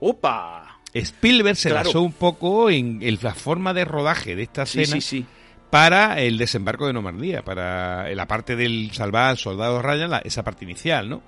[0.00, 0.78] ¡Opa!
[0.94, 1.88] Spielberg se Claro.
[1.88, 5.26] basó un poco en, en la forma de rodaje de esta escena sí, sí.
[5.70, 10.42] para el desembarco de Normandía, para la parte del salvar al soldado Ryan, la- esa
[10.42, 11.22] parte inicial, ¿no?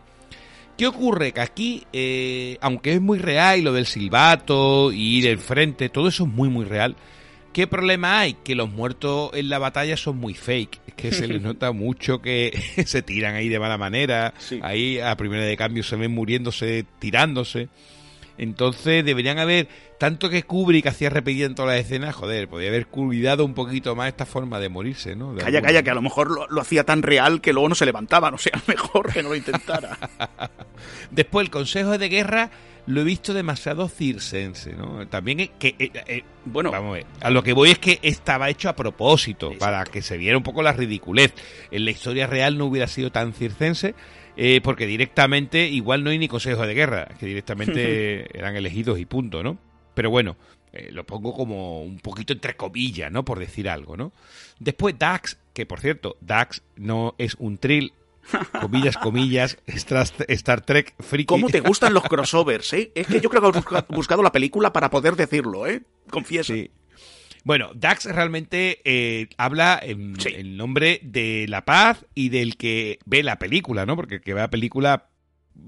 [0.76, 1.32] ¿Qué ocurre?
[1.32, 6.08] Que aquí, eh, aunque es muy real y lo del silbato y ir enfrente, todo
[6.08, 6.96] eso es muy, muy real.
[7.52, 8.34] ¿Qué problema hay?
[8.34, 10.80] Que los muertos en la batalla son muy fake.
[10.86, 14.32] Es que se les nota mucho que se tiran ahí de mala manera.
[14.38, 14.58] Sí.
[14.62, 17.68] Ahí a primera de cambio se ven muriéndose, tirándose.
[18.38, 22.86] Entonces deberían haber, tanto que Kubrick hacía repetir en todas las escenas, joder, podría haber
[22.86, 25.34] cuidado un poquito más esta forma de morirse, ¿no?
[25.34, 27.68] De Calla, alguna- calla, que a lo mejor lo, lo hacía tan real que luego
[27.68, 28.32] no se levantaban.
[28.32, 29.98] O sea, mejor que no lo intentara.
[31.10, 32.50] Después el consejo de guerra
[32.86, 35.06] lo he visto demasiado circense, ¿no?
[35.08, 35.74] También es que...
[35.78, 37.06] eh, eh, Bueno, Vamos a ver.
[37.20, 39.64] A lo que voy es que estaba hecho a propósito, Exacto.
[39.64, 41.32] para que se viera un poco la ridiculez.
[41.70, 43.94] En la historia real no hubiera sido tan circense,
[44.36, 49.04] eh, porque directamente igual no hay ni consejo de guerra, que directamente eran elegidos y
[49.06, 49.58] punto, ¿no?
[49.94, 50.36] Pero bueno,
[50.72, 53.24] eh, lo pongo como un poquito entre comillas, ¿no?
[53.24, 54.12] Por decir algo, ¿no?
[54.58, 57.92] Después Dax, que por cierto, Dax no es un trill,
[58.60, 61.26] comillas, comillas, Star, Trek friki.
[61.26, 62.92] ¿cómo te gustan los crossovers, eh?
[62.94, 65.82] Es que yo creo que has busca- buscado la película para poder decirlo, ¿eh?
[66.10, 66.52] Confieso.
[66.54, 66.70] Sí.
[67.44, 70.28] Bueno, Dax realmente eh, habla en, Sí.
[70.34, 73.96] en nombre de la paz y del que ve la película, ¿no?
[73.96, 75.08] Porque el que ve la película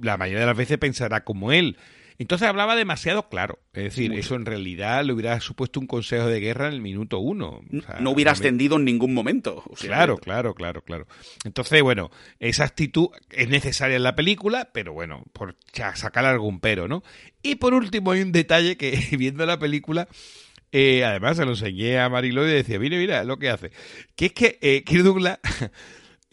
[0.00, 1.76] la mayoría de las veces pensará como él.
[2.18, 3.58] Entonces hablaba demasiado claro.
[3.72, 7.18] Es decir, eso en realidad le hubiera supuesto un consejo de guerra en el minuto
[7.18, 7.62] uno.
[7.72, 9.64] O sea, no hubiera ascendido en ningún momento.
[9.68, 11.06] O sea, Claro, claro, claro, claro.
[11.44, 15.56] Entonces, bueno, esa actitud es necesaria en la película, pero bueno, por
[15.94, 17.02] sacar algún pero, ¿no?
[17.42, 20.08] Y por último, hay un detalle que viendo la película,
[20.70, 23.72] eh, además se lo enseñé a Marilo y decía, mira, mira lo que hace.
[24.14, 25.40] Que es que eh, Kirk Douglas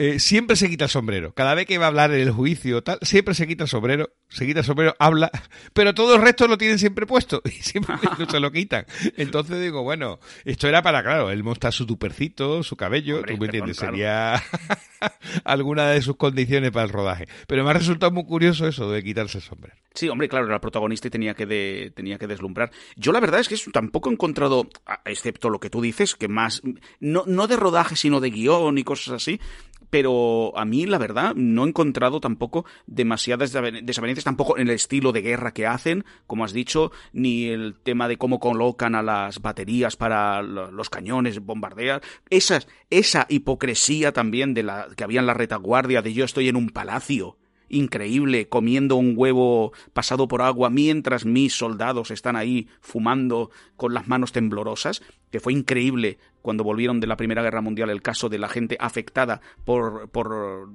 [0.04, 1.34] eh, siempre se quita el sombrero.
[1.36, 3.70] Cada vez que va a hablar en el juicio o tal, siempre se quita el
[3.70, 5.30] sombrero, se quita el sombrero, habla,
[5.74, 8.86] pero todo el resto lo tienen siempre puesto y siempre no se lo quitan.
[9.18, 13.40] Entonces digo, bueno, esto era para, claro, él mostrar su tupercito, su cabello, Hombre, tú
[13.40, 14.42] me entiendes, sería
[15.44, 17.28] alguna de sus condiciones para el rodaje.
[17.48, 19.76] Pero me ha resultado muy curioso eso de quitarse el sombrero.
[19.94, 22.72] Sí, hombre, claro, era el protagonista y tenía que, de- tenía que deslumbrar.
[22.96, 24.68] Yo la verdad es que tampoco he encontrado,
[25.06, 26.62] excepto lo que tú dices, que más,
[27.00, 29.40] no, no de rodaje, sino de guion y cosas así,
[29.92, 34.74] pero a mí la verdad no he encontrado tampoco demasiadas desaven- desavenencias, tampoco en el
[34.74, 39.04] estilo de guerra que hacen, como has dicho, ni el tema de cómo colocan a
[39.04, 45.20] las baterías para lo- los cañones, bombardear, esas, esa hipocresía también de la que había
[45.20, 47.38] en la retaguardia de yo estoy en un palacio
[47.72, 54.08] increíble comiendo un huevo pasado por agua mientras mis soldados están ahí fumando con las
[54.08, 55.02] manos temblorosas,
[55.32, 58.78] que fue increíble cuando volvieron de la Primera Guerra Mundial el caso de la gente
[58.80, 60.70] afectada por, por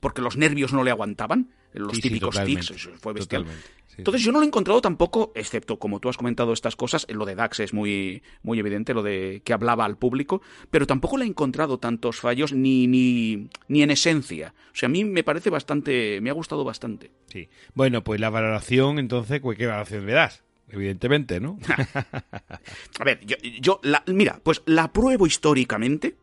[0.00, 3.42] porque los nervios no le aguantaban, los Sí, sí, típicos totalmente, tics, fue bestial.
[3.44, 6.76] totalmente, sí, Entonces yo no lo he encontrado tampoco, excepto como tú has comentado estas
[6.76, 10.86] cosas, lo de Dax es muy, muy evidente, lo de que hablaba al público, pero
[10.86, 14.54] tampoco le he encontrado tantos fallos ni, ni, ni en esencia.
[14.72, 17.12] O sea, a mí me parece bastante, me ha gustado bastante.
[17.26, 17.48] Sí.
[17.74, 20.44] Bueno, pues la valoración, entonces, pues, ¿qué valoración le das?
[20.68, 21.58] Evidentemente, ¿no?
[22.98, 26.16] A ver, yo, yo la, mira, pues la apruebo históricamente.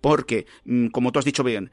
[0.00, 1.70] Porque, mm, como tú has dicho bien,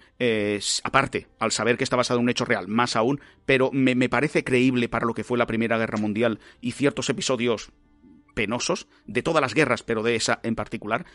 [0.84, 4.10] aparte, al saber que está basado en un hecho real, más aún, pero me, me
[4.10, 7.72] parece creíble para lo que fue la Primera Guerra Mundial y ciertos episodios
[8.34, 11.06] penosos de todas las guerras, pero de esa en particular.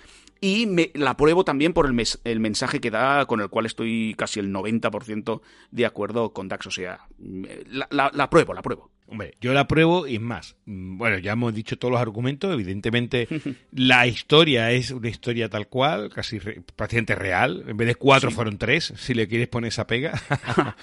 [0.41, 3.66] Y me, la apruebo también por el, mes- el mensaje que da, con el cual
[3.66, 5.41] estoy casi el 90%
[5.73, 6.66] de acuerdo con Dax.
[6.69, 8.91] O sea, la, la, la apruebo, la apruebo.
[9.11, 10.55] Hombre, yo la apruebo y es más.
[10.66, 12.53] mm, Bueno, ya hemos dicho todos los argumentos.
[12.53, 13.27] Evidentemente,
[13.73, 17.64] la historia es una historia tal cual, casi re- prácticamente real.
[17.66, 20.12] En vez de cuatro, fueron tres, si le quieres poner esa pega.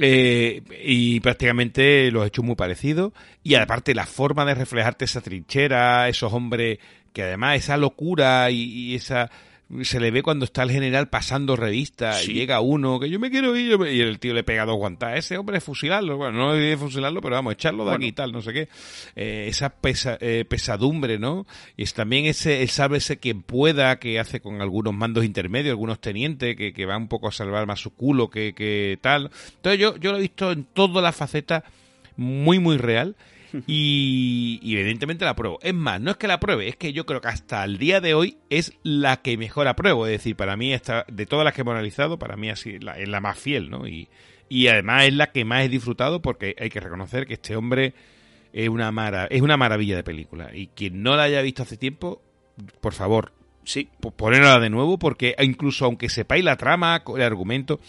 [0.00, 3.12] Eh, y prácticamente los hechos muy parecidos.
[3.42, 6.78] Y aparte, la forma de reflejarte esa trinchera, esos hombres
[7.12, 9.30] que además esa locura y, y esa.
[9.82, 12.30] Se le ve cuando está el general pasando revista Sí.
[12.30, 15.18] y llega uno que yo me quiero ir y el tío le pega dos guantas.
[15.18, 16.16] Ese hombre fusilarlo.
[16.16, 18.68] Bueno, no debe fusilarlo, pero vamos, echarlo de aquí y tal, no sé qué.
[19.14, 21.46] Eh, esa pesa- eh, pesadumbre, ¿no?
[21.76, 26.00] Y es también ese, el sálvese quien pueda que hace con algunos mandos intermedios, algunos
[26.00, 29.30] tenientes que, que va un poco a salvar más su culo que, que tal.
[29.56, 31.62] Entonces yo, yo lo he visto en todas las facetas
[32.16, 33.16] muy, muy real.
[33.66, 35.58] Y, y evidentemente la apruebo.
[35.62, 38.00] Es más, no es que la apruebe, es que yo creo que hasta el día
[38.00, 40.06] de hoy es la que mejor apruebo.
[40.06, 42.98] Es decir, para mí, esta, de todas las que hemos analizado, para mí así, la-
[42.98, 43.86] es la más fiel, ¿no?
[43.86, 44.08] Y,
[44.48, 47.94] y además es la que más he disfrutado porque hay que reconocer que este hombre
[48.52, 50.50] es una, mara, es una maravilla de película.
[50.54, 52.22] Y quien no la haya visto hace tiempo,
[52.80, 53.32] por favor,
[53.64, 57.80] Sí, po- ponerla de nuevo porque incluso aunque sepáis la trama, el argumento,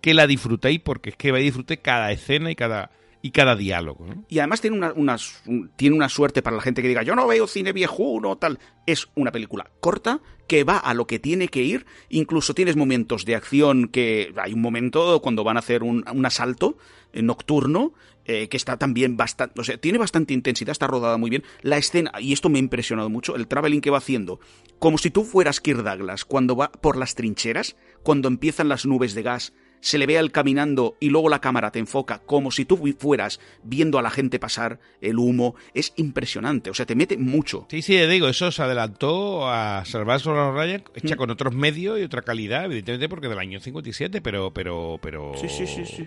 [0.00, 2.90] que la disfrutéis porque es que vais a disfrutar cada escena y cada,
[3.22, 4.24] y cada diálogo, ¿no?
[4.28, 5.16] Y además tiene una, una-
[5.46, 8.58] un- tiene una suerte para la gente que diga, yo no veo cine viejuno, tal.
[8.86, 11.86] Es una película corta que va a lo que tiene que ir.
[12.08, 16.26] Incluso tienes momentos de acción que hay un momento cuando van a hacer un, un
[16.26, 16.78] asalto
[17.12, 17.92] eh, nocturno
[18.24, 21.42] eh, que está también bastante, o sea, tiene bastante intensidad, está rodada muy bien.
[21.62, 24.40] La escena, y esto me ha impresionado mucho, el traveling que va haciendo,
[24.78, 29.14] como si tú fueras Kirk Douglas cuando va por las trincheras, cuando empiezan las nubes
[29.14, 32.50] de gas, se le ve a él caminando y luego la cámara te enfoca como
[32.50, 35.54] si tú fueras viendo a la gente pasar el humo.
[35.74, 37.66] Es impresionante, o sea, te mete mucho.
[37.70, 41.18] Sí, sí, digo, eso se adelantó a Salvar Solar Ryan, hecha Mm.
[41.18, 45.32] con otros medios y otra calidad, evidentemente porque del año 57, pero, pero, pero...
[45.40, 46.06] Sí, sí, sí, sí.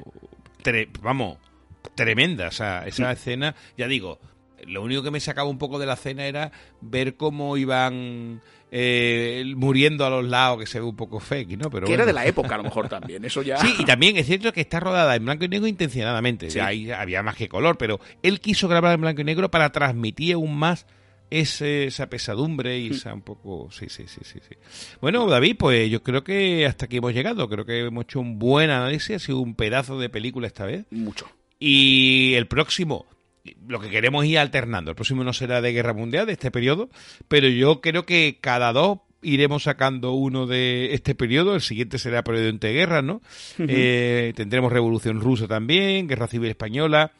[0.64, 1.38] tre- vamos,
[1.96, 3.12] tremenda, o sea, esa Mm.
[3.12, 4.20] escena, ya digo,
[4.68, 6.52] lo único que me sacaba un poco de la escena era
[6.82, 8.42] ver cómo iban
[8.72, 11.70] eh, muriendo a los lados, que se ve un poco fake, ¿no?
[11.70, 13.24] Pero que era de la época, a lo mejor también.
[13.24, 13.58] Eso ya.
[13.58, 16.50] Sí, y también es cierto que está rodada en blanco y negro intencionadamente.
[16.50, 16.60] Sí.
[16.60, 20.34] Ahí había más que color, pero él quiso grabar en blanco y negro para transmitir
[20.34, 20.88] aún más
[21.30, 23.70] ese- esa pesadumbre y esa un poco...
[23.72, 24.56] Sí, sí, sí, sí, sí.
[25.02, 27.48] Bueno, David, pues yo creo que hasta aquí hemos llegado.
[27.50, 29.16] Creo que hemos hecho un buen análisis.
[29.16, 30.86] Ha sido un pedazo de película esta vez.
[30.92, 31.28] Mucho.
[31.60, 33.06] Y el próximo,
[33.68, 34.92] lo que queremos ir alternando.
[34.92, 36.90] El próximo no será de Guerra Mundial, de este periodo,
[37.28, 42.24] pero yo creo que cada dos iremos sacando uno de este periodo, el siguiente será
[42.24, 43.22] periodo entre guerras, ¿no?
[43.58, 47.12] Eh, tendremos Revolución Rusa también, Guerra Civil Española,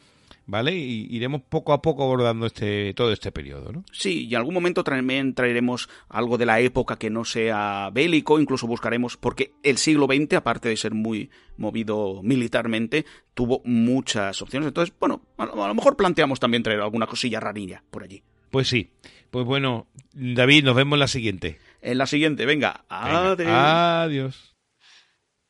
[0.46, 0.74] ¿vale?
[0.74, 3.84] Y iremos poco a poco abordando este todo este periodo, ¿no?
[3.92, 8.38] Sí, y en algún momento también traeremos algo de la época que no sea bélico,
[8.38, 14.68] incluso buscaremos, porque el siglo XX, aparte de ser muy movido militarmente, tuvo muchas opciones.
[14.68, 18.22] Entonces, bueno, a lo, mejor planteamos también traer alguna cosilla rarilla por allí.
[18.50, 18.90] Pues sí.
[19.30, 21.58] Pues bueno, David, nos vemos en la siguiente.
[21.82, 23.48] En la siguiente, venga, Venga, adiós.
[23.50, 24.54] Adiós.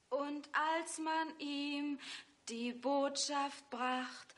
[0.09, 1.99] Und als man ihm
[2.49, 4.34] die Botschaft bracht,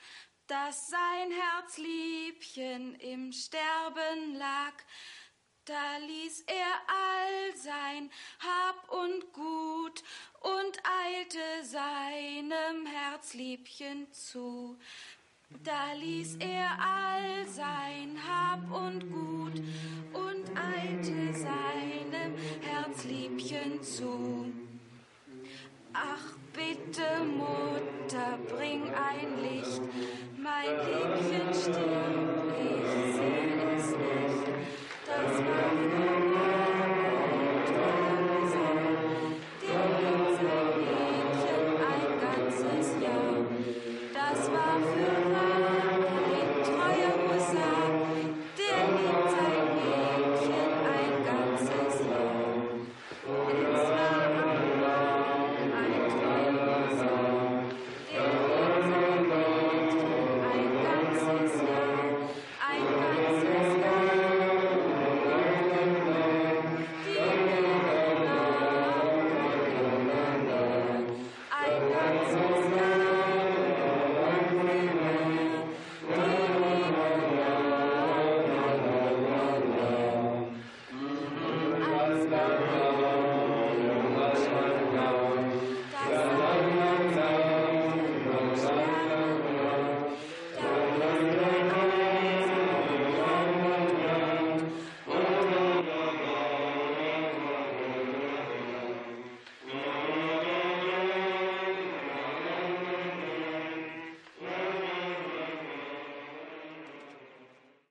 [0.47, 4.75] dass sein Herzliebchen im Sterben lag.
[5.65, 10.05] Da ließ er all sein Hab und Gut
[10.41, 14.79] und eilte seinem Herzliebchen zu.
[15.65, 19.61] Da ließ er all sein Hab und Gut
[20.13, 24.53] und eilte seinem Herzliebchen zu.
[25.93, 29.83] Ach, Bitte, Mutter, bring ein Licht,
[30.39, 32.86] mein Liebchen stirbt.